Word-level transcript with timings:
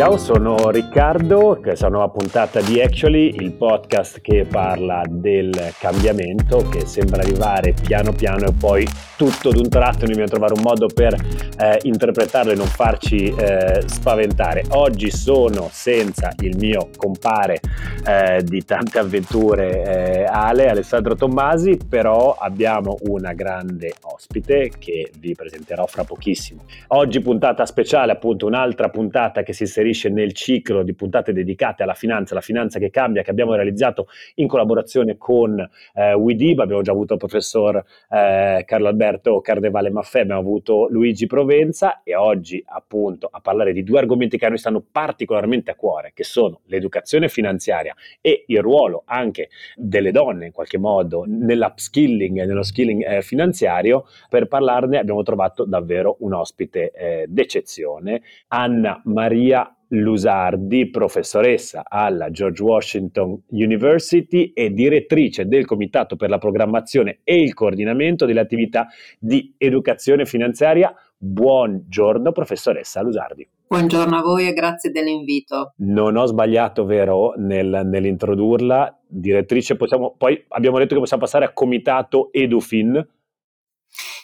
Ciao, 0.00 0.16
sono 0.16 0.70
Riccardo, 0.70 1.60
una 1.62 1.88
nuova 1.90 2.08
puntata 2.08 2.62
di 2.62 2.80
Actually, 2.80 3.34
il 3.38 3.52
podcast 3.52 4.22
che 4.22 4.46
parla 4.50 5.02
del 5.06 5.52
cambiamento 5.78 6.66
che 6.70 6.86
sembra 6.86 7.20
arrivare 7.20 7.74
piano 7.74 8.10
piano 8.14 8.46
e 8.46 8.52
poi 8.58 8.88
tutto 9.18 9.50
d'un 9.50 9.68
tratto 9.68 10.06
dobbiamo 10.06 10.26
trovare 10.26 10.54
un 10.54 10.62
modo 10.62 10.86
per 10.86 11.12
eh, 11.12 11.78
interpretarlo 11.82 12.52
e 12.52 12.54
non 12.54 12.64
farci 12.64 13.26
eh, 13.26 13.82
spaventare. 13.84 14.64
Oggi 14.70 15.10
sono 15.10 15.68
senza 15.70 16.32
il 16.38 16.56
mio 16.56 16.88
compare 16.96 17.60
eh, 18.06 18.42
di 18.42 18.64
tante 18.64 18.98
avventure 18.98 19.82
eh, 19.82 20.24
Ale, 20.24 20.70
Alessandro 20.70 21.14
Tommasi, 21.14 21.78
però 21.86 22.38
abbiamo 22.40 22.96
una 23.02 23.34
grande 23.34 23.92
ospite 24.00 24.70
che 24.78 25.10
vi 25.18 25.34
presenterò 25.34 25.84
fra 25.84 26.04
pochissimo. 26.04 26.62
Oggi 26.86 27.20
puntata 27.20 27.66
speciale, 27.66 28.12
appunto 28.12 28.46
un'altra 28.46 28.88
puntata 28.88 29.42
che 29.42 29.52
si 29.52 29.64
inserisce 29.64 29.88
nel 30.10 30.32
ciclo 30.32 30.82
di 30.82 30.94
puntate 30.94 31.32
dedicate 31.32 31.82
alla 31.82 31.94
finanza, 31.94 32.34
la 32.34 32.40
finanza 32.40 32.78
che 32.78 32.90
cambia, 32.90 33.22
che 33.22 33.30
abbiamo 33.30 33.54
realizzato 33.54 34.08
in 34.36 34.46
collaborazione 34.46 35.16
con 35.16 35.58
eh, 35.94 36.14
WeDib, 36.14 36.60
abbiamo 36.60 36.82
già 36.82 36.92
avuto 36.92 37.14
il 37.14 37.18
professor 37.18 37.76
eh, 37.76 38.62
Carlo 38.66 38.88
Alberto 38.88 39.40
Cardevale 39.40 39.90
Maffè, 39.90 40.20
abbiamo 40.20 40.40
avuto 40.40 40.88
Luigi 40.90 41.26
Provenza 41.26 42.02
e 42.02 42.14
oggi 42.14 42.62
appunto 42.66 43.28
a 43.30 43.40
parlare 43.40 43.72
di 43.72 43.82
due 43.82 43.98
argomenti 43.98 44.38
che 44.38 44.46
a 44.46 44.48
noi 44.48 44.58
stanno 44.58 44.84
particolarmente 44.90 45.70
a 45.70 45.74
cuore, 45.74 46.12
che 46.14 46.24
sono 46.24 46.60
l'educazione 46.66 47.28
finanziaria 47.28 47.94
e 48.20 48.44
il 48.46 48.60
ruolo 48.60 49.02
anche 49.06 49.48
delle 49.76 50.10
donne 50.12 50.46
in 50.46 50.52
qualche 50.52 50.78
modo 50.78 51.24
nell'upskilling 51.26 52.38
e 52.38 52.46
nello 52.46 52.62
skilling 52.62 53.04
eh, 53.06 53.22
finanziario. 53.22 54.06
Per 54.28 54.46
parlarne 54.46 54.98
abbiamo 54.98 55.22
trovato 55.22 55.64
davvero 55.64 56.16
un 56.20 56.34
ospite 56.34 56.90
eh, 56.90 57.24
d'eccezione, 57.28 58.22
Anna 58.48 59.00
Maria 59.04 59.74
Lusardi, 59.92 60.88
professoressa 60.88 61.82
alla 61.88 62.30
George 62.30 62.62
Washington 62.62 63.42
University 63.48 64.52
e 64.54 64.72
direttrice 64.72 65.46
del 65.46 65.66
Comitato 65.66 66.16
per 66.16 66.30
la 66.30 66.38
programmazione 66.38 67.20
e 67.24 67.40
il 67.40 67.54
coordinamento 67.54 68.26
delle 68.26 68.40
attività 68.40 68.86
di 69.18 69.54
educazione 69.58 70.26
finanziaria. 70.26 70.94
Buongiorno, 71.16 72.30
professoressa 72.32 73.02
Lusardi. 73.02 73.48
Buongiorno 73.66 74.16
a 74.16 74.22
voi 74.22 74.48
e 74.48 74.52
grazie 74.52 74.90
dell'invito. 74.90 75.74
Non 75.78 76.16
ho 76.16 76.26
sbagliato, 76.26 76.84
vero, 76.84 77.34
nel, 77.36 77.82
nell'introdurla. 77.84 79.00
Direttrice, 79.06 79.76
possiamo, 79.76 80.14
poi 80.16 80.44
abbiamo 80.48 80.78
detto 80.78 80.94
che 80.94 81.00
possiamo 81.00 81.22
passare 81.22 81.44
a 81.44 81.52
Comitato 81.52 82.32
Edufin. 82.32 83.06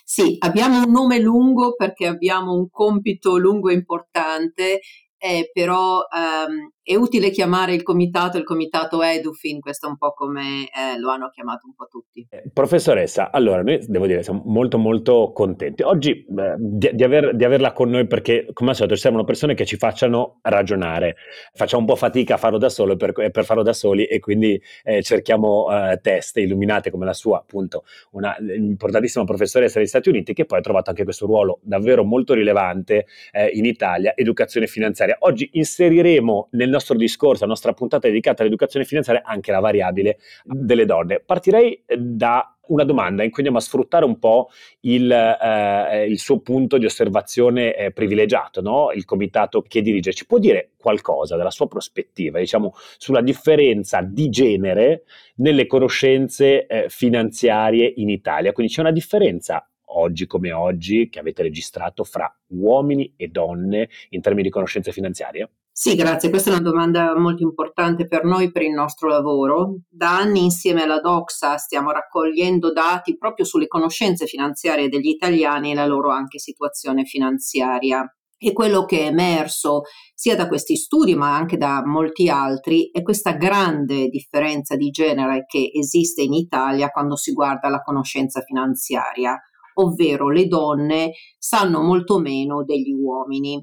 Sì, 0.05 0.37
abbiamo 0.39 0.85
un 0.85 0.91
nome 0.91 1.21
lungo 1.21 1.75
perché 1.75 2.07
abbiamo 2.07 2.53
un 2.53 2.71
compito 2.71 3.37
lungo 3.37 3.71
e 3.71 3.75
importante 3.75 4.81
eh, 5.27 5.51
però 5.53 6.07
ehm, 6.11 6.71
è 6.87 6.95
utile 6.95 7.31
chiamare 7.31 7.75
il 7.75 7.83
comitato 7.83 8.39
il 8.39 8.45
comitato 8.45 9.03
Edufin, 9.03 9.59
questo 9.59 9.87
è 9.87 9.91
un 9.91 9.97
po' 9.97 10.13
come 10.13 10.67
eh, 10.67 11.01
lo 11.01 11.11
hanno 11.11 11.31
chiamato 11.31 11.67
un 11.67 11.75
po' 11.75 11.89
tutti. 11.91 12.25
Eh, 12.31 12.45
professoressa, 12.53 13.33
allora 13.33 13.61
noi 13.61 13.85
devo 13.89 14.07
dire 14.07 14.23
siamo 14.23 14.43
molto 14.45 14.79
molto 14.79 15.33
contenti. 15.35 15.83
Oggi 15.83 16.25
eh, 16.25 16.55
di, 16.57 16.91
di, 16.93 17.03
aver, 17.03 17.35
di, 17.35 17.43
averla 17.43 17.73
con 17.73 17.91
noi 17.91 18.07
perché 18.07 18.47
come 18.53 18.71
al 18.71 18.77
solito 18.77 18.95
servono 18.95 19.25
persone 19.25 19.55
che 19.55 19.67
ci 19.67 19.77
facciano 19.77 20.39
ragionare. 20.43 21.17
Facciamo 21.55 21.83
un 21.83 21.89
po' 21.89 21.97
fatica 21.97 22.35
a 22.35 22.37
farlo 22.37 22.57
da 22.57 22.69
solo 22.69 22.95
per, 22.95 23.13
per 23.13 23.45
farlo 23.45 23.65
da 23.65 23.73
soli 23.73 24.05
e 24.05 24.21
quindi 24.21 24.61
eh, 24.85 25.03
cerchiamo 25.03 25.67
eh, 25.69 25.99
teste 26.01 26.41
illuminate 26.41 26.93
come 26.93 27.05
la 27.05 27.15
sua, 27.15 27.39
appunto, 27.39 27.83
una 28.13 28.37
importantissima 28.39 29.25
professoressa 29.25 29.81
degli 29.81 29.89
Stati 29.89 30.09
Uniti 30.09 30.35
che 30.35 30.45
poi 30.45 30.61
ha 30.61 30.63
trovato 30.63 30.91
anche 30.91 31.03
questo 31.03 31.27
ruolo 31.27 31.59
davvero 31.63 32.05
molto 32.05 32.33
rilevante 32.33 33.07
eh, 33.33 33.49
in 33.55 33.65
Italia, 33.65 34.13
educazione 34.15 34.69
finanziaria. 34.69 35.17
Oggi 35.19 35.51
inseriremo 35.55 36.51
nel 36.53 36.76
nostro 36.77 36.97
discorso, 36.97 37.45
la 37.45 37.51
nostra 37.51 37.73
puntata 37.73 38.07
dedicata 38.09 38.43
all'educazione 38.43 38.85
finanziaria, 38.85 39.23
anche 39.25 39.51
la 39.51 39.61
variabile 39.61 40.19
delle 40.45 40.85
donne. 40.85 41.21
Partirei 41.21 41.83
eh, 41.87 41.97
da 41.97 42.57
una 42.69 42.85
domanda 42.85 43.23
in 43.23 43.31
cui 43.31 43.39
andiamo 43.39 43.59
a 43.59 43.63
sfruttare 43.63 44.05
un 44.05 44.19
po' 44.19 44.49
il, 44.81 45.11
eh, 45.11 46.07
il 46.09 46.19
suo 46.19 46.41
punto 46.41 46.79
di 46.79 46.85
osservazione 46.85 47.75
eh, 47.75 47.93
privilegiato, 47.93 48.61
no? 48.61 48.91
il 48.93 49.05
comitato 49.05 49.63
che 49.63 49.83
dirige. 49.83 50.13
Ci 50.13 50.27
può 50.27 50.39
dire 50.39 50.73
qualcosa 50.77 51.37
dalla 51.37 51.51
sua 51.51 51.69
prospettiva, 51.69 52.39
diciamo, 52.39 52.75
sulla 52.99 53.21
differenza 53.21 54.01
di 54.03 54.29
genere 54.29 55.05
nelle 55.37 55.67
conoscenze 55.67 56.67
eh, 56.67 56.87
finanziarie 56.89 57.93
in 57.97 58.09
Italia? 58.09 58.53
Quindi 58.53 58.73
c'è 58.73 58.81
una 58.81 58.93
differenza 58.93 59.69
oggi 59.89 60.27
come 60.27 60.53
oggi 60.53 61.09
che 61.09 61.21
avete 61.21 61.43
registrato 61.43 62.05
fra 62.05 62.33
uomini 62.49 63.15
e 63.17 63.29
donne 63.29 63.89
in 64.11 64.21
termini 64.21 64.45
di 64.45 64.51
conoscenze 64.51 64.93
finanziarie? 64.93 65.51
Sì, 65.79 65.95
grazie. 65.95 66.31
Questa 66.31 66.49
è 66.49 66.55
una 66.55 66.63
domanda 66.63 67.15
molto 67.19 67.43
importante 67.43 68.07
per 68.07 68.25
noi, 68.25 68.51
per 68.51 68.63
il 68.63 68.73
nostro 68.73 69.09
lavoro. 69.09 69.81
Da 69.87 70.17
anni 70.17 70.43
insieme 70.45 70.83
alla 70.83 71.01
Doxa 71.01 71.59
stiamo 71.59 71.91
raccogliendo 71.91 72.73
dati 72.73 73.19
proprio 73.19 73.45
sulle 73.45 73.67
conoscenze 73.67 74.25
finanziarie 74.25 74.89
degli 74.89 75.09
italiani 75.09 75.73
e 75.73 75.75
la 75.75 75.85
loro 75.85 76.09
anche 76.11 76.39
situazione 76.39 77.05
finanziaria. 77.05 78.11
E 78.39 78.53
quello 78.55 78.87
che 78.87 79.01
è 79.01 79.07
emerso 79.09 79.83
sia 80.15 80.35
da 80.35 80.49
questi 80.49 80.77
studi 80.77 81.15
ma 81.15 81.37
anche 81.37 81.59
da 81.59 81.83
molti 81.85 82.31
altri 82.31 82.91
è 82.91 83.03
questa 83.03 83.33
grande 83.33 84.09
differenza 84.09 84.77
di 84.77 84.89
genere 84.89 85.45
che 85.47 85.71
esiste 85.75 86.23
in 86.23 86.33
Italia 86.33 86.89
quando 86.89 87.17
si 87.17 87.33
guarda 87.33 87.69
la 87.69 87.83
conoscenza 87.83 88.41
finanziaria, 88.41 89.39
ovvero 89.75 90.31
le 90.31 90.47
donne 90.47 91.13
sanno 91.39 91.83
molto 91.83 92.19
meno 92.19 92.65
degli 92.65 92.93
uomini. 92.93 93.63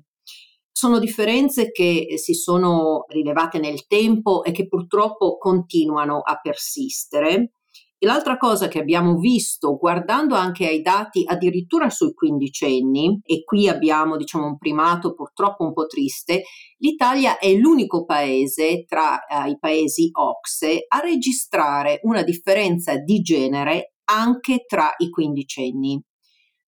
Sono 0.76 0.98
differenze 0.98 1.72
che 1.72 2.08
eh, 2.10 2.18
si 2.18 2.34
sono 2.34 3.06
rilevate 3.08 3.60
nel 3.60 3.86
tempo 3.86 4.44
e 4.44 4.52
che 4.52 4.68
purtroppo 4.68 5.38
continuano 5.38 6.20
a 6.20 6.40
persistere. 6.42 7.52
E 8.00 8.06
l'altra 8.06 8.38
cosa 8.38 8.68
che 8.68 8.80
abbiamo 8.80 9.16
visto 9.18 9.78
guardando 9.78 10.36
anche 10.36 10.68
ai 10.68 10.82
dati 10.82 11.24
addirittura 11.26 11.90
sui 11.90 12.14
quindicenni, 12.14 13.22
e 13.24 13.44
qui 13.46 13.70
abbiamo 13.70 14.18
diciamo 14.18 14.46
un 14.46 14.58
primato 14.58 15.14
purtroppo 15.14 15.64
un 15.64 15.74
po' 15.74 15.86
triste, 15.86 16.44
l'Italia 16.80 17.38
è 17.38 17.54
l'unico 17.54 18.04
paese 18.04 18.84
tra 18.86 19.26
eh, 19.26 19.52
i 19.52 19.58
paesi 19.58 20.10
OXE 20.12 20.86
a 20.88 21.00
registrare 21.00 22.00
una 22.04 22.24
differenza 22.24 22.98
di 22.98 23.22
genere 23.22 23.94
anche 24.06 24.66
tra 24.68 24.92
i 24.98 25.10
quindicenni. 25.10 26.04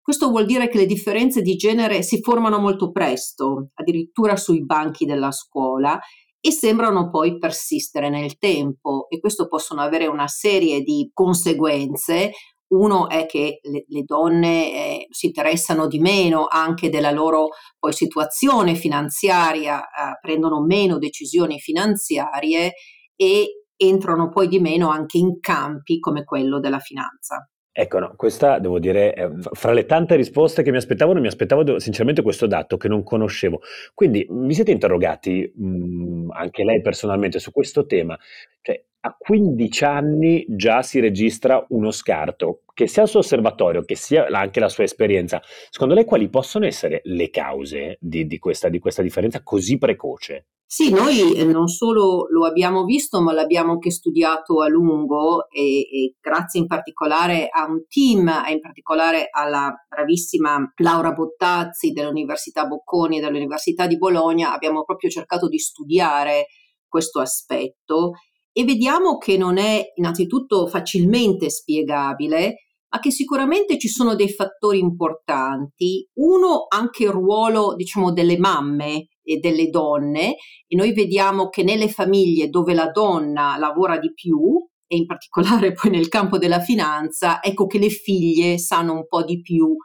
Questo 0.06 0.30
vuol 0.30 0.46
dire 0.46 0.68
che 0.68 0.78
le 0.78 0.86
differenze 0.86 1.42
di 1.42 1.56
genere 1.56 2.04
si 2.04 2.22
formano 2.22 2.60
molto 2.60 2.92
presto, 2.92 3.72
addirittura 3.74 4.36
sui 4.36 4.64
banchi 4.64 5.04
della 5.04 5.32
scuola, 5.32 6.00
e 6.40 6.52
sembrano 6.52 7.10
poi 7.10 7.40
persistere 7.40 8.10
nel 8.10 8.38
tempo 8.38 9.08
e 9.10 9.20
questo 9.20 9.48
possono 9.48 9.82
avere 9.82 10.06
una 10.06 10.28
serie 10.28 10.82
di 10.82 11.10
conseguenze. 11.12 12.34
Uno 12.68 13.10
è 13.10 13.26
che 13.26 13.58
le, 13.64 13.86
le 13.88 14.04
donne 14.04 14.74
eh, 14.74 15.08
si 15.10 15.26
interessano 15.26 15.88
di 15.88 15.98
meno 15.98 16.46
anche 16.48 16.92
della 16.92 17.10
loro 17.10 17.48
poi, 17.80 17.92
situazione 17.92 18.76
finanziaria, 18.76 19.82
eh, 19.82 20.20
prendono 20.22 20.64
meno 20.64 21.00
decisioni 21.00 21.58
finanziarie 21.58 22.74
e 23.16 23.64
entrano 23.76 24.30
poi 24.30 24.48
di 24.48 24.60
meno 24.60 24.90
anche 24.92 25.18
in 25.18 25.40
campi 25.40 25.98
come 25.98 26.26
quello 26.26 26.60
della 26.60 26.78
finanza. 26.78 27.50
Ecco, 27.78 28.00
no, 28.00 28.14
questa 28.16 28.58
devo 28.60 28.80
dire, 28.80 29.34
fra 29.52 29.74
le 29.74 29.86
tante 29.86 30.16
risposte 30.16 30.64
che 30.64 30.72
mi 30.72 30.78
aspettavo, 30.78 31.12
non 31.12 31.22
mi 31.22 31.28
aspettavo 31.28 31.78
sinceramente 31.78 32.22
questo 32.22 32.48
dato 32.48 32.78
che 32.78 32.88
non 32.88 33.04
conoscevo. 33.04 33.60
Quindi 33.94 34.26
vi 34.30 34.54
siete 34.54 34.72
interrogati, 34.72 35.52
mh, 35.54 36.30
anche 36.32 36.64
lei 36.64 36.80
personalmente, 36.80 37.38
su 37.40 37.52
questo 37.52 37.86
tema? 37.86 38.18
Cioè, 38.62 38.82
a 39.06 39.16
15 39.16 39.84
anni 39.84 40.46
già 40.48 40.82
si 40.82 41.00
registra 41.00 41.64
uno 41.70 41.92
scarto, 41.92 42.62
che 42.74 42.88
sia 42.88 43.04
il 43.04 43.08
suo 43.08 43.20
osservatorio, 43.20 43.84
che 43.84 43.96
sia 43.96 44.26
anche 44.32 44.60
la 44.60 44.68
sua 44.68 44.84
esperienza. 44.84 45.40
Secondo 45.70 45.94
lei 45.94 46.06
quali 46.06 46.28
possono 46.28 46.66
essere 46.66 47.02
le 47.04 47.30
cause 47.30 47.98
di, 48.02 48.26
di, 48.26 48.40
questa, 48.40 48.68
di 48.68 48.80
questa 48.80 49.04
differenza 49.04 49.44
così 49.44 49.78
precoce? 49.78 50.48
Sì, 50.66 50.90
noi 50.90 51.36
eh, 51.36 51.44
non 51.44 51.68
solo 51.68 52.26
lo 52.32 52.48
abbiamo 52.48 52.84
visto, 52.84 53.22
ma 53.22 53.32
l'abbiamo 53.32 53.74
anche 53.74 53.92
studiato 53.92 54.64
a 54.64 54.68
lungo 54.68 55.48
e, 55.50 55.82
e, 55.82 56.16
grazie 56.20 56.60
in 56.60 56.66
particolare 56.66 57.48
a 57.52 57.66
un 57.70 57.86
team, 57.88 58.28
e 58.48 58.54
in 58.54 58.60
particolare 58.60 59.28
alla 59.30 59.72
bravissima 59.88 60.74
Laura 60.78 61.12
Bottazzi 61.12 61.92
dell'Università 61.92 62.66
Bocconi 62.66 63.20
e 63.20 63.22
dell'Università 63.22 63.86
di 63.86 64.00
Bologna, 64.00 64.52
abbiamo 64.52 64.84
proprio 64.84 65.12
cercato 65.12 65.48
di 65.48 65.60
studiare 65.60 66.48
questo 66.88 67.20
aspetto 67.20 68.14
e 68.58 68.64
vediamo 68.64 69.18
che 69.18 69.36
non 69.36 69.58
è 69.58 69.92
innanzitutto 69.96 70.66
facilmente 70.68 71.50
spiegabile, 71.50 72.68
ma 72.88 73.00
che 73.02 73.12
sicuramente 73.12 73.78
ci 73.78 73.90
sono 73.90 74.16
dei 74.16 74.30
fattori 74.30 74.80
importanti. 74.80 76.08
Uno, 76.14 76.66
anche 76.70 77.04
il 77.04 77.10
ruolo, 77.10 77.76
diciamo, 77.76 78.14
delle 78.14 78.38
mamme 78.38 79.10
e 79.22 79.40
delle 79.40 79.68
donne 79.68 80.38
e 80.68 80.76
noi 80.78 80.94
vediamo 80.94 81.50
che 81.50 81.64
nelle 81.64 81.90
famiglie 81.90 82.48
dove 82.48 82.74
la 82.74 82.90
donna 82.92 83.58
lavora 83.58 84.00
di 84.00 84.14
più 84.14 84.58
e 84.88 84.96
in 84.96 85.06
particolare 85.06 85.74
poi 85.76 85.92
nel 85.92 86.08
campo 86.08 86.38
della 86.38 86.62
finanza, 86.62 87.44
ecco 87.44 87.66
che 87.66 87.78
le 87.78 87.90
figlie 87.90 88.58
sanno 88.58 88.94
un 88.94 89.06
po' 89.06 89.26
di 89.26 89.42
più, 89.42 89.76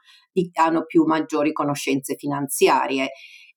hanno 0.52 0.84
più 0.84 1.06
maggiori 1.06 1.52
conoscenze 1.52 2.14
finanziarie 2.14 3.08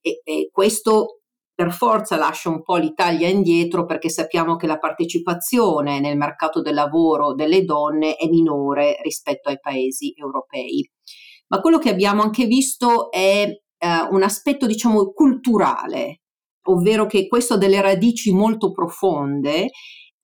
e, 0.01 0.21
e 0.24 0.50
questo 0.51 1.19
per 1.55 1.71
forza 1.71 2.15
lascia 2.15 2.50
un 2.50 2.63
po' 2.63 2.77
l'Italia 2.77 3.27
indietro 3.27 3.85
perché 3.85 4.09
sappiamo 4.09 4.55
che 4.55 4.65
la 4.65 4.79
partecipazione 4.79 6.00
nel 6.00 6.17
mercato 6.17 6.61
del 6.61 6.73
lavoro 6.73 7.33
delle 7.33 7.63
donne 7.63 8.15
è 8.15 8.27
minore 8.27 8.97
rispetto 9.03 9.50
ai 9.50 9.59
paesi 9.59 10.13
europei. 10.17 10.89
Ma 11.47 11.59
quello 11.61 11.77
che 11.77 11.89
abbiamo 11.89 12.23
anche 12.23 12.45
visto 12.45 13.11
è 13.11 13.47
eh, 13.47 14.07
un 14.09 14.23
aspetto, 14.23 14.65
diciamo, 14.65 15.11
culturale, 15.11 16.21
ovvero 16.67 17.05
che 17.05 17.27
questo 17.27 17.55
ha 17.55 17.57
delle 17.57 17.81
radici 17.81 18.33
molto 18.33 18.71
profonde. 18.71 19.69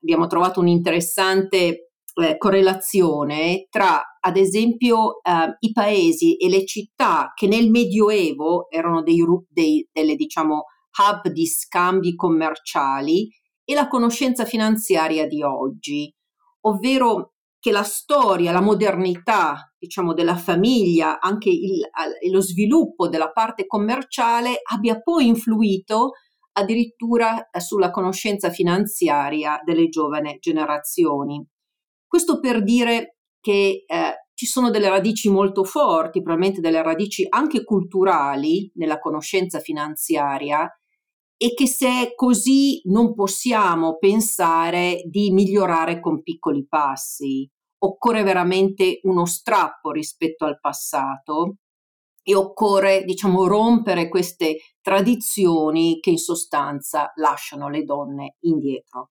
Abbiamo 0.01 0.25
trovato 0.25 0.59
un'interessante 0.61 1.91
eh, 2.15 2.37
correlazione 2.37 3.67
tra, 3.69 4.01
ad 4.19 4.37
esempio, 4.37 5.21
eh, 5.21 5.55
i 5.59 5.71
paesi 5.71 6.37
e 6.37 6.49
le 6.49 6.65
città 6.65 7.31
che 7.35 7.47
nel 7.47 7.69
Medioevo 7.69 8.69
erano 8.69 9.03
dei, 9.03 9.23
dei, 9.49 9.87
delle, 9.91 10.15
diciamo, 10.15 10.63
hub 10.97 11.29
di 11.29 11.45
scambi 11.45 12.15
commerciali 12.15 13.29
e 13.63 13.73
la 13.73 13.87
conoscenza 13.87 14.45
finanziaria 14.45 15.27
di 15.27 15.43
oggi, 15.43 16.13
ovvero 16.61 17.33
che 17.59 17.71
la 17.71 17.83
storia, 17.83 18.51
la 18.51 18.61
modernità, 18.61 19.73
diciamo, 19.77 20.13
della 20.13 20.37
famiglia, 20.37 21.19
anche 21.19 21.49
il, 21.49 21.81
lo 22.31 22.41
sviluppo 22.41 23.09
della 23.09 23.31
parte 23.31 23.67
commerciale 23.67 24.61
abbia 24.71 25.01
poi 25.01 25.27
influito 25.27 26.11
addirittura 26.53 27.49
sulla 27.57 27.91
conoscenza 27.91 28.49
finanziaria 28.49 29.61
delle 29.63 29.87
giovani 29.89 30.37
generazioni. 30.39 31.45
Questo 32.07 32.39
per 32.39 32.63
dire 32.63 33.17
che 33.39 33.83
eh, 33.85 34.18
ci 34.39 34.45
sono 34.45 34.69
delle 34.69 34.87
radici 34.87 35.29
molto 35.29 35.65
forti, 35.65 36.21
probabilmente 36.21 36.61
delle 36.61 36.81
radici 36.81 37.25
anche 37.27 37.65
culturali 37.65 38.71
nella 38.75 38.97
conoscenza 38.97 39.59
finanziaria 39.59 40.65
e 41.35 41.53
che 41.53 41.67
se 41.67 41.89
è 41.89 42.15
così 42.15 42.79
non 42.85 43.13
possiamo 43.15 43.97
pensare 43.97 45.01
di 45.09 45.31
migliorare 45.31 45.99
con 45.99 46.21
piccoli 46.23 46.65
passi. 46.65 47.49
Occorre 47.79 48.23
veramente 48.23 49.01
uno 49.03 49.25
strappo 49.25 49.91
rispetto 49.91 50.45
al 50.45 50.57
passato 50.61 51.55
e 52.23 52.33
occorre, 52.33 53.03
diciamo, 53.03 53.45
rompere 53.45 54.07
queste 54.07 54.59
tradizioni 54.79 55.99
che 55.99 56.11
in 56.11 56.17
sostanza 56.17 57.11
lasciano 57.15 57.67
le 57.67 57.83
donne 57.83 58.37
indietro. 58.45 59.09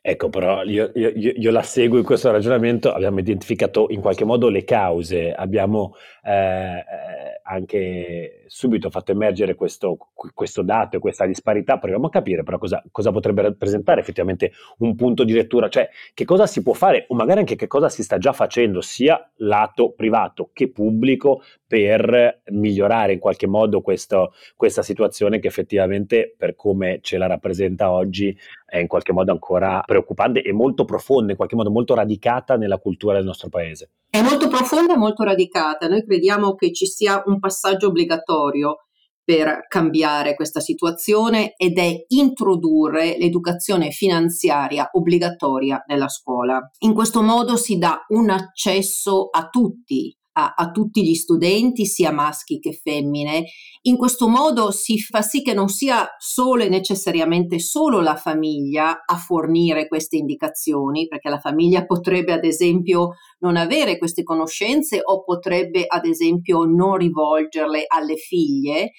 Ecco, 0.00 0.28
però 0.28 0.62
io, 0.64 0.90
io, 0.94 1.10
io, 1.14 1.50
la 1.50 1.62
seguo 1.62 1.98
in 1.98 2.04
questo 2.04 2.30
ragionamento, 2.30 2.92
abbiamo 2.92 3.18
identificato 3.18 3.86
in 3.90 4.00
qualche 4.00 4.24
modo 4.24 4.48
le 4.48 4.64
cause, 4.64 5.32
abbiamo 5.32 5.94
eh, 6.28 6.78
eh 6.78 7.28
anche 7.48 8.44
subito 8.46 8.90
fatto 8.90 9.12
emergere 9.12 9.54
questo, 9.54 9.96
questo 10.34 10.62
dato 10.62 10.96
e 10.96 11.00
questa 11.00 11.24
disparità, 11.24 11.78
proviamo 11.78 12.06
a 12.06 12.10
capire 12.10 12.42
però 12.42 12.58
cosa, 12.58 12.82
cosa, 12.90 13.10
potrebbe 13.10 13.42
rappresentare 13.42 14.00
effettivamente 14.00 14.52
un 14.78 14.94
punto 14.94 15.24
di 15.24 15.32
lettura, 15.32 15.68
cioè 15.68 15.88
che 16.12 16.24
cosa 16.24 16.46
si 16.46 16.62
può 16.62 16.74
fare 16.74 17.06
o 17.08 17.14
magari 17.14 17.40
anche 17.40 17.56
che 17.56 17.66
cosa 17.66 17.88
si 17.88 18.02
sta 18.02 18.18
già 18.18 18.32
facendo 18.32 18.82
sia 18.82 19.30
lato 19.36 19.92
privato 19.92 20.50
che 20.52 20.70
pubblico 20.70 21.42
per 21.66 22.42
migliorare 22.50 23.14
in 23.14 23.18
qualche 23.18 23.46
modo 23.46 23.80
questo, 23.80 24.32
questa 24.56 24.82
situazione 24.82 25.38
che 25.38 25.48
effettivamente 25.48 26.34
per 26.36 26.54
come 26.54 26.98
ce 27.02 27.16
la 27.16 27.26
rappresenta 27.26 27.90
oggi 27.90 28.36
è 28.66 28.78
in 28.78 28.86
qualche 28.86 29.12
modo 29.12 29.32
ancora 29.32 29.82
preoccupante 29.84 30.42
e 30.42 30.52
molto 30.52 30.84
profonda, 30.84 31.30
in 31.30 31.36
qualche 31.36 31.56
modo 31.56 31.70
molto 31.70 31.94
radicata 31.94 32.56
nella 32.56 32.78
cultura 32.78 33.16
del 33.16 33.24
nostro 33.24 33.48
paese. 33.48 33.90
È 34.10 34.22
molto 34.22 34.48
profonda 34.48 34.94
e 34.94 34.96
molto 34.96 35.22
radicata. 35.22 35.86
Noi 35.86 36.04
crediamo 36.04 36.54
che 36.54 36.72
ci 36.72 36.86
sia 36.86 37.22
un 37.26 37.38
passaggio 37.38 37.88
obbligatorio 37.88 38.76
per 39.22 39.66
cambiare 39.68 40.34
questa 40.34 40.60
situazione 40.60 41.52
ed 41.54 41.76
è 41.76 41.94
introdurre 42.08 43.18
l'educazione 43.18 43.90
finanziaria 43.90 44.88
obbligatoria 44.90 45.84
nella 45.86 46.08
scuola. 46.08 46.58
In 46.78 46.94
questo 46.94 47.20
modo 47.20 47.56
si 47.56 47.76
dà 47.76 48.06
un 48.08 48.30
accesso 48.30 49.28
a 49.30 49.48
tutti 49.48 50.17
a, 50.38 50.54
a, 50.56 50.70
tutti 50.70 51.02
gli 51.02 51.14
studenti, 51.14 51.84
sia 51.84 52.12
maschi 52.12 52.60
che 52.60 52.72
femmine. 52.72 53.44
In 53.82 53.96
questo 53.96 54.28
modo 54.28 54.70
si 54.70 54.98
fa 54.98 55.20
sì 55.20 55.42
che 55.42 55.52
non 55.52 55.68
sia 55.68 56.08
solo 56.18 56.62
e 56.62 56.68
necessariamente 56.68 57.58
solo 57.58 58.00
la 58.00 58.14
famiglia 58.14 59.02
a 59.04 59.16
fornire 59.16 59.88
queste 59.88 60.16
indicazioni, 60.16 61.08
perché 61.08 61.28
la 61.28 61.40
famiglia 61.40 61.84
potrebbe 61.84 62.32
ad 62.32 62.44
esempio 62.44 63.14
non 63.40 63.56
avere 63.56 63.98
queste 63.98 64.22
conoscenze 64.22 65.00
o 65.02 65.24
potrebbe 65.24 65.84
ad 65.86 66.04
esempio 66.04 66.64
non 66.64 66.96
rivolgerle 66.96 67.84
alle 67.88 68.16
figlie 68.16 68.92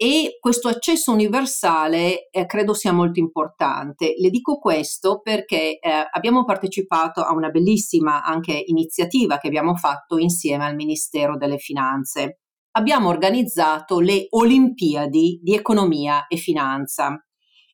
e 0.00 0.36
questo 0.38 0.68
accesso 0.68 1.10
universale 1.10 2.28
eh, 2.30 2.46
credo 2.46 2.72
sia 2.72 2.92
molto 2.92 3.18
importante. 3.18 4.14
Le 4.16 4.30
dico 4.30 4.58
questo 4.58 5.18
perché 5.20 5.80
eh, 5.80 5.80
abbiamo 6.12 6.44
partecipato 6.44 7.20
a 7.20 7.32
una 7.34 7.48
bellissima 7.48 8.22
anche 8.22 8.62
iniziativa 8.66 9.38
che 9.38 9.48
abbiamo 9.48 9.74
fatto 9.74 10.16
insieme 10.16 10.66
al 10.66 10.76
Ministero 10.76 11.36
delle 11.36 11.58
Finanze. 11.58 12.42
Abbiamo 12.76 13.08
organizzato 13.08 13.98
le 13.98 14.28
Olimpiadi 14.30 15.40
di 15.42 15.54
economia 15.56 16.28
e 16.28 16.36
finanza. 16.36 17.20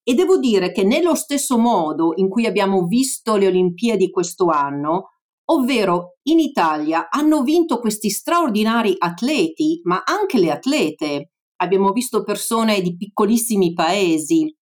E 0.03 0.15
devo 0.15 0.39
dire 0.39 0.73
che 0.73 0.83
nello 0.83 1.15
stesso 1.15 1.59
modo 1.59 2.13
in 2.17 2.31
cui 2.31 2.47
abbiamo 2.47 2.87
visto 2.87 3.37
le 3.37 3.49
Olimpiadi 3.49 4.09
questo 4.09 4.47
anno, 4.47 5.11
ovvero 5.51 6.17
in 6.23 6.39
Italia 6.39 7.11
hanno 7.11 7.43
vinto 7.43 7.81
questi 7.81 8.09
straordinari 8.09 8.95
atleti, 8.97 9.83
ma 9.85 10.03
anche 10.07 10.39
le 10.39 10.51
atlete 10.51 11.29
abbiamo 11.57 11.93
visto 11.93 12.23
persone 12.23 12.81
di 12.81 12.97
piccolissimi 12.97 13.73
paesi 13.73 14.55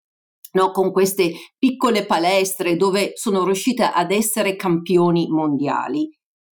No, 0.54 0.70
con 0.70 0.92
queste 0.92 1.32
piccole 1.56 2.04
palestre 2.04 2.76
dove 2.76 3.12
sono 3.14 3.44
riuscite 3.44 3.84
ad 3.84 4.10
essere 4.10 4.54
campioni 4.54 5.26
mondiali. 5.28 6.10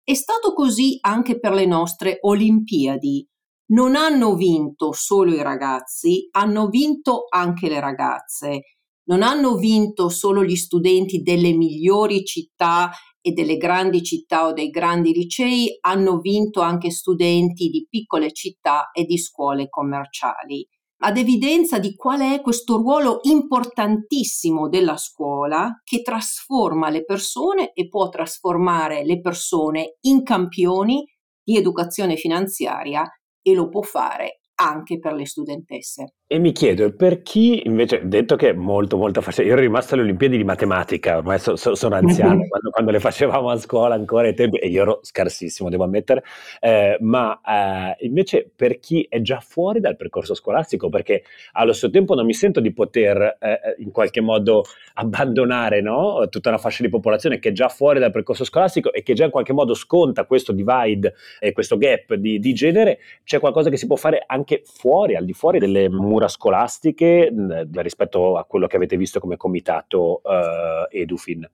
È 0.02 0.14
stato 0.14 0.52
così 0.52 0.98
anche 1.00 1.38
per 1.38 1.52
le 1.52 1.64
nostre 1.64 2.18
Olimpiadi. 2.20 3.26
Non 3.66 3.94
hanno 3.94 4.34
vinto 4.34 4.92
solo 4.92 5.32
i 5.32 5.42
ragazzi, 5.42 6.28
hanno 6.32 6.68
vinto 6.68 7.26
anche 7.28 7.68
le 7.68 7.78
ragazze. 7.78 8.62
Non 9.04 9.22
hanno 9.22 9.54
vinto 9.56 10.08
solo 10.08 10.42
gli 10.42 10.56
studenti 10.56 11.22
delle 11.22 11.52
migliori 11.52 12.24
città 12.24 12.90
e 13.26 13.32
delle 13.32 13.56
grandi 13.56 14.02
città 14.02 14.46
o 14.46 14.52
dei 14.52 14.68
grandi 14.68 15.14
licei 15.14 15.78
hanno 15.80 16.18
vinto 16.18 16.60
anche 16.60 16.90
studenti 16.90 17.70
di 17.70 17.86
piccole 17.88 18.32
città 18.32 18.90
e 18.92 19.04
di 19.04 19.16
scuole 19.16 19.70
commerciali. 19.70 20.68
Ad 21.04 21.16
evidenza 21.16 21.78
di 21.78 21.94
qual 21.94 22.20
è 22.20 22.42
questo 22.42 22.76
ruolo 22.76 23.20
importantissimo 23.22 24.68
della 24.68 24.98
scuola 24.98 25.80
che 25.82 26.02
trasforma 26.02 26.90
le 26.90 27.02
persone 27.04 27.72
e 27.72 27.88
può 27.88 28.10
trasformare 28.10 29.06
le 29.06 29.18
persone 29.22 29.96
in 30.02 30.22
campioni 30.22 31.02
di 31.42 31.56
educazione 31.56 32.16
finanziaria 32.16 33.08
e 33.40 33.54
lo 33.54 33.70
può 33.70 33.80
fare 33.80 34.40
anche 34.56 34.98
per 34.98 35.14
le 35.14 35.24
studentesse. 35.24 36.16
E 36.34 36.38
mi 36.40 36.50
chiedo, 36.50 36.90
per 36.90 37.22
chi 37.22 37.64
invece, 37.64 38.00
detto 38.08 38.34
che 38.34 38.48
è 38.48 38.52
molto 38.52 38.96
molto 38.96 39.20
facile, 39.20 39.46
io 39.46 39.52
ero 39.52 39.60
rimasto 39.60 39.94
alle 39.94 40.02
Olimpiadi 40.02 40.36
di 40.36 40.42
matematica, 40.42 41.18
ormai 41.18 41.38
so, 41.38 41.54
so, 41.54 41.76
sono 41.76 41.94
anziano, 41.94 42.34
mm-hmm. 42.34 42.48
quando, 42.48 42.70
quando, 42.70 42.90
le 42.90 42.98
facevamo 42.98 43.50
a 43.50 43.56
scuola 43.56 43.94
ancora 43.94 44.26
ai 44.26 44.34
tempi, 44.34 44.56
e 44.56 44.66
io 44.66 44.82
ero 44.82 44.98
scarsissimo, 45.00 45.68
devo 45.68 45.84
ammettere, 45.84 46.24
eh, 46.58 46.96
ma 47.02 47.40
eh, 47.40 48.04
invece 48.06 48.50
per 48.52 48.80
chi 48.80 49.06
è 49.08 49.20
già 49.20 49.38
fuori 49.38 49.78
dal 49.78 49.94
percorso 49.94 50.34
scolastico, 50.34 50.88
perché 50.88 51.22
allo 51.52 51.70
stesso 51.70 51.92
tempo 51.92 52.16
non 52.16 52.26
mi 52.26 52.34
sento 52.34 52.58
di 52.58 52.72
poter 52.72 53.36
eh, 53.38 53.76
in 53.78 53.92
qualche 53.92 54.20
modo 54.20 54.64
abbandonare 54.94 55.82
no? 55.82 56.26
tutta 56.30 56.48
una 56.48 56.58
fascia 56.58 56.82
di 56.82 56.88
popolazione 56.88 57.38
che 57.38 57.50
è 57.50 57.52
già 57.52 57.68
fuori 57.68 58.00
dal 58.00 58.10
percorso 58.10 58.42
scolastico 58.42 58.92
e 58.92 59.04
che 59.04 59.14
già 59.14 59.24
in 59.24 59.30
qualche 59.30 59.52
modo 59.52 59.72
sconta 59.74 60.24
questo 60.24 60.50
divide 60.50 61.14
e 61.38 61.52
questo 61.52 61.78
gap 61.78 62.14
di, 62.14 62.40
di 62.40 62.52
genere, 62.54 62.98
c'è 63.22 63.38
qualcosa 63.38 63.70
che 63.70 63.76
si 63.76 63.86
può 63.86 63.94
fare 63.94 64.24
anche 64.26 64.62
fuori, 64.64 65.14
al 65.14 65.24
di 65.24 65.32
fuori 65.32 65.60
delle 65.60 65.88
mura 65.88 66.22
mura 66.24 66.28
scolastiche 66.28 67.32
rispetto 67.74 68.36
a 68.36 68.44
quello 68.44 68.66
che 68.66 68.76
avete 68.76 68.96
visto 68.96 69.20
come 69.20 69.36
comitato 69.36 70.22
eh, 70.24 71.00
Edufin? 71.00 71.48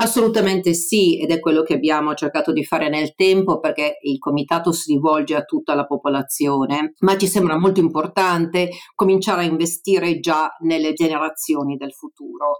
Assolutamente 0.00 0.74
sì, 0.74 1.20
ed 1.20 1.32
è 1.32 1.40
quello 1.40 1.62
che 1.62 1.74
abbiamo 1.74 2.14
cercato 2.14 2.52
di 2.52 2.64
fare 2.64 2.88
nel 2.88 3.16
tempo 3.16 3.58
perché 3.58 3.98
il 4.02 4.20
comitato 4.20 4.70
si 4.70 4.92
rivolge 4.92 5.34
a 5.34 5.42
tutta 5.42 5.74
la 5.74 5.86
popolazione, 5.86 6.94
ma 7.00 7.16
ci 7.16 7.26
sembra 7.26 7.58
molto 7.58 7.80
importante 7.80 8.70
cominciare 8.94 9.40
a 9.40 9.46
investire 9.46 10.20
già 10.20 10.54
nelle 10.60 10.92
generazioni 10.92 11.76
del 11.76 11.92
futuro. 11.92 12.58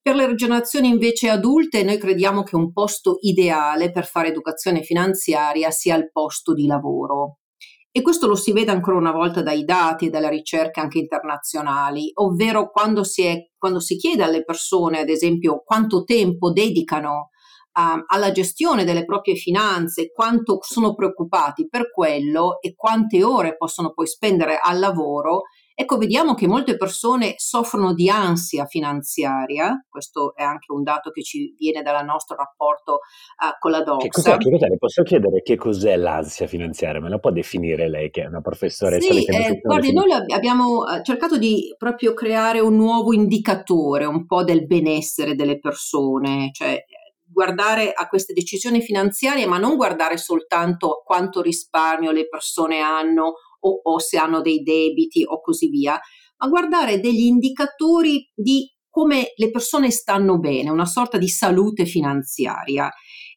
Per 0.00 0.14
le 0.14 0.34
generazioni 0.34 0.88
invece 0.88 1.28
adulte 1.28 1.82
noi 1.82 1.98
crediamo 1.98 2.42
che 2.42 2.56
un 2.56 2.72
posto 2.72 3.18
ideale 3.20 3.90
per 3.90 4.06
fare 4.06 4.28
educazione 4.28 4.80
finanziaria 4.80 5.70
sia 5.70 5.94
il 5.94 6.10
posto 6.10 6.54
di 6.54 6.66
lavoro. 6.66 7.40
E 7.90 8.02
questo 8.02 8.26
lo 8.26 8.36
si 8.36 8.52
vede 8.52 8.70
ancora 8.70 8.98
una 8.98 9.12
volta 9.12 9.42
dai 9.42 9.64
dati 9.64 10.06
e 10.06 10.10
dalle 10.10 10.28
ricerche 10.28 10.80
anche 10.80 10.98
internazionali, 10.98 12.10
ovvero 12.14 12.70
quando 12.70 13.02
si, 13.02 13.22
è, 13.22 13.50
quando 13.56 13.80
si 13.80 13.96
chiede 13.96 14.22
alle 14.22 14.44
persone, 14.44 15.00
ad 15.00 15.08
esempio, 15.08 15.62
quanto 15.64 16.04
tempo 16.04 16.52
dedicano 16.52 17.30
uh, 17.72 18.04
alla 18.06 18.30
gestione 18.30 18.84
delle 18.84 19.04
proprie 19.04 19.36
finanze, 19.36 20.10
quanto 20.12 20.58
sono 20.60 20.94
preoccupati 20.94 21.66
per 21.66 21.90
quello 21.90 22.60
e 22.60 22.74
quante 22.74 23.24
ore 23.24 23.56
possono 23.56 23.92
poi 23.92 24.06
spendere 24.06 24.58
al 24.62 24.78
lavoro, 24.78 25.42
Ecco, 25.80 25.96
vediamo 25.96 26.34
che 26.34 26.48
molte 26.48 26.76
persone 26.76 27.34
soffrono 27.36 27.94
di 27.94 28.10
ansia 28.10 28.64
finanziaria, 28.64 29.86
questo 29.88 30.34
è 30.34 30.42
anche 30.42 30.72
un 30.72 30.82
dato 30.82 31.12
che 31.12 31.22
ci 31.22 31.54
viene 31.56 31.82
dal 31.82 32.04
nostro 32.04 32.34
rapporto 32.34 32.94
uh, 32.94 33.56
con 33.60 33.70
la 33.70 33.84
Doxa. 33.84 34.02
Che 34.02 34.08
cos'è, 34.08 34.36
che 34.38 34.50
cos'è? 34.50 34.66
Le 34.66 34.76
posso 34.76 35.04
chiedere 35.04 35.40
che 35.40 35.54
cos'è 35.54 35.94
l'ansia 35.94 36.48
finanziaria? 36.48 37.00
Me 37.00 37.08
la 37.08 37.20
può 37.20 37.30
definire 37.30 37.88
lei 37.88 38.10
che 38.10 38.22
è 38.22 38.26
una 38.26 38.40
professoressa? 38.40 39.12
Sì, 39.12 39.24
eh, 39.24 39.60
guardi, 39.62 39.92
noi 39.92 40.10
abbiamo 40.34 40.84
eh, 40.84 41.04
cercato 41.04 41.38
di 41.38 41.72
proprio 41.78 42.12
creare 42.12 42.58
un 42.58 42.74
nuovo 42.74 43.12
indicatore 43.12 44.04
un 44.04 44.26
po' 44.26 44.42
del 44.42 44.66
benessere 44.66 45.36
delle 45.36 45.60
persone, 45.60 46.50
cioè 46.54 46.76
guardare 47.30 47.92
a 47.92 48.08
queste 48.08 48.32
decisioni 48.32 48.80
finanziarie, 48.80 49.46
ma 49.46 49.58
non 49.58 49.76
guardare 49.76 50.16
soltanto 50.16 51.02
quanto 51.04 51.40
risparmio 51.40 52.10
le 52.10 52.26
persone 52.26 52.80
hanno 52.80 53.34
o, 53.60 53.80
o 53.82 53.98
se 53.98 54.16
hanno 54.16 54.40
dei 54.40 54.62
debiti 54.62 55.24
o 55.24 55.40
così 55.40 55.68
via, 55.68 55.98
ma 56.38 56.48
guardare 56.48 57.00
degli 57.00 57.24
indicatori 57.24 58.30
di 58.34 58.70
come 58.88 59.32
le 59.36 59.50
persone 59.50 59.90
stanno 59.90 60.38
bene, 60.38 60.70
una 60.70 60.86
sorta 60.86 61.18
di 61.18 61.28
salute 61.28 61.84
finanziaria. 61.84 62.90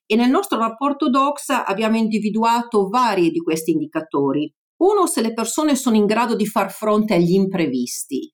E 0.05 0.15
nel 0.15 0.29
nostro 0.29 0.57
rapporto 0.57 1.09
Doxa 1.09 1.65
abbiamo 1.65 1.97
individuato 1.97 2.89
vari 2.89 3.29
di 3.29 3.39
questi 3.39 3.71
indicatori. 3.71 4.51
Uno, 4.77 5.05
se 5.05 5.21
le 5.21 5.33
persone 5.33 5.75
sono 5.75 5.95
in 5.95 6.05
grado 6.05 6.35
di 6.35 6.45
far 6.45 6.71
fronte 6.71 7.13
agli 7.13 7.33
imprevisti, 7.33 8.31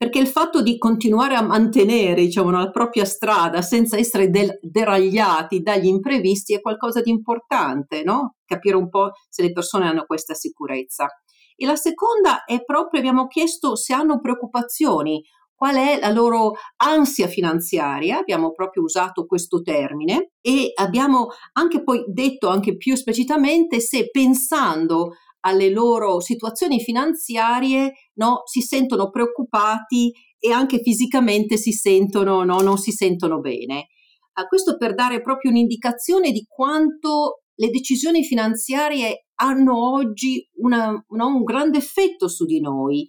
perché 0.00 0.18
il 0.18 0.28
fatto 0.28 0.62
di 0.62 0.78
continuare 0.78 1.34
a 1.34 1.42
mantenere 1.42 2.22
diciamo, 2.22 2.50
la 2.50 2.70
propria 2.70 3.04
strada 3.04 3.60
senza 3.60 3.98
essere 3.98 4.30
del- 4.30 4.58
deragliati 4.62 5.60
dagli 5.60 5.88
imprevisti 5.88 6.54
è 6.54 6.62
qualcosa 6.62 7.02
di 7.02 7.10
importante, 7.10 8.02
no? 8.02 8.36
capire 8.46 8.76
un 8.76 8.88
po' 8.88 9.10
se 9.28 9.42
le 9.42 9.52
persone 9.52 9.86
hanno 9.86 10.06
questa 10.06 10.32
sicurezza. 10.32 11.06
E 11.54 11.66
la 11.66 11.76
seconda 11.76 12.44
è 12.44 12.64
proprio, 12.64 12.98
abbiamo 12.98 13.26
chiesto 13.26 13.76
se 13.76 13.92
hanno 13.92 14.20
preoccupazioni, 14.20 15.22
qual 15.54 15.76
è 15.76 15.98
la 16.00 16.08
loro 16.08 16.52
ansia 16.76 17.26
finanziaria, 17.26 18.16
abbiamo 18.16 18.52
proprio 18.52 18.84
usato 18.84 19.26
questo 19.26 19.60
termine 19.60 20.30
e 20.40 20.70
abbiamo 20.76 21.26
anche 21.52 21.82
poi 21.82 22.02
detto 22.06 22.48
anche 22.48 22.78
più 22.78 22.94
esplicitamente 22.94 23.80
se 23.80 24.08
pensando 24.08 25.10
alle 25.40 25.70
loro 25.70 26.20
situazioni 26.20 26.80
finanziarie 26.80 27.92
no, 28.14 28.42
si 28.44 28.60
sentono 28.60 29.10
preoccupati 29.10 30.12
e 30.38 30.52
anche 30.52 30.80
fisicamente 30.80 31.56
si 31.56 31.72
sentono, 31.72 32.44
no, 32.44 32.60
non 32.60 32.78
si 32.78 32.92
sentono 32.92 33.40
bene. 33.40 33.88
Uh, 34.34 34.46
questo 34.48 34.76
per 34.76 34.94
dare 34.94 35.20
proprio 35.20 35.50
un'indicazione 35.50 36.30
di 36.32 36.44
quanto 36.48 37.42
le 37.54 37.68
decisioni 37.68 38.24
finanziarie 38.24 39.26
hanno 39.34 39.92
oggi 39.92 40.48
una, 40.56 40.90
no, 41.08 41.26
un 41.26 41.44
grande 41.44 41.78
effetto 41.78 42.28
su 42.28 42.44
di 42.46 42.60
noi. 42.60 43.06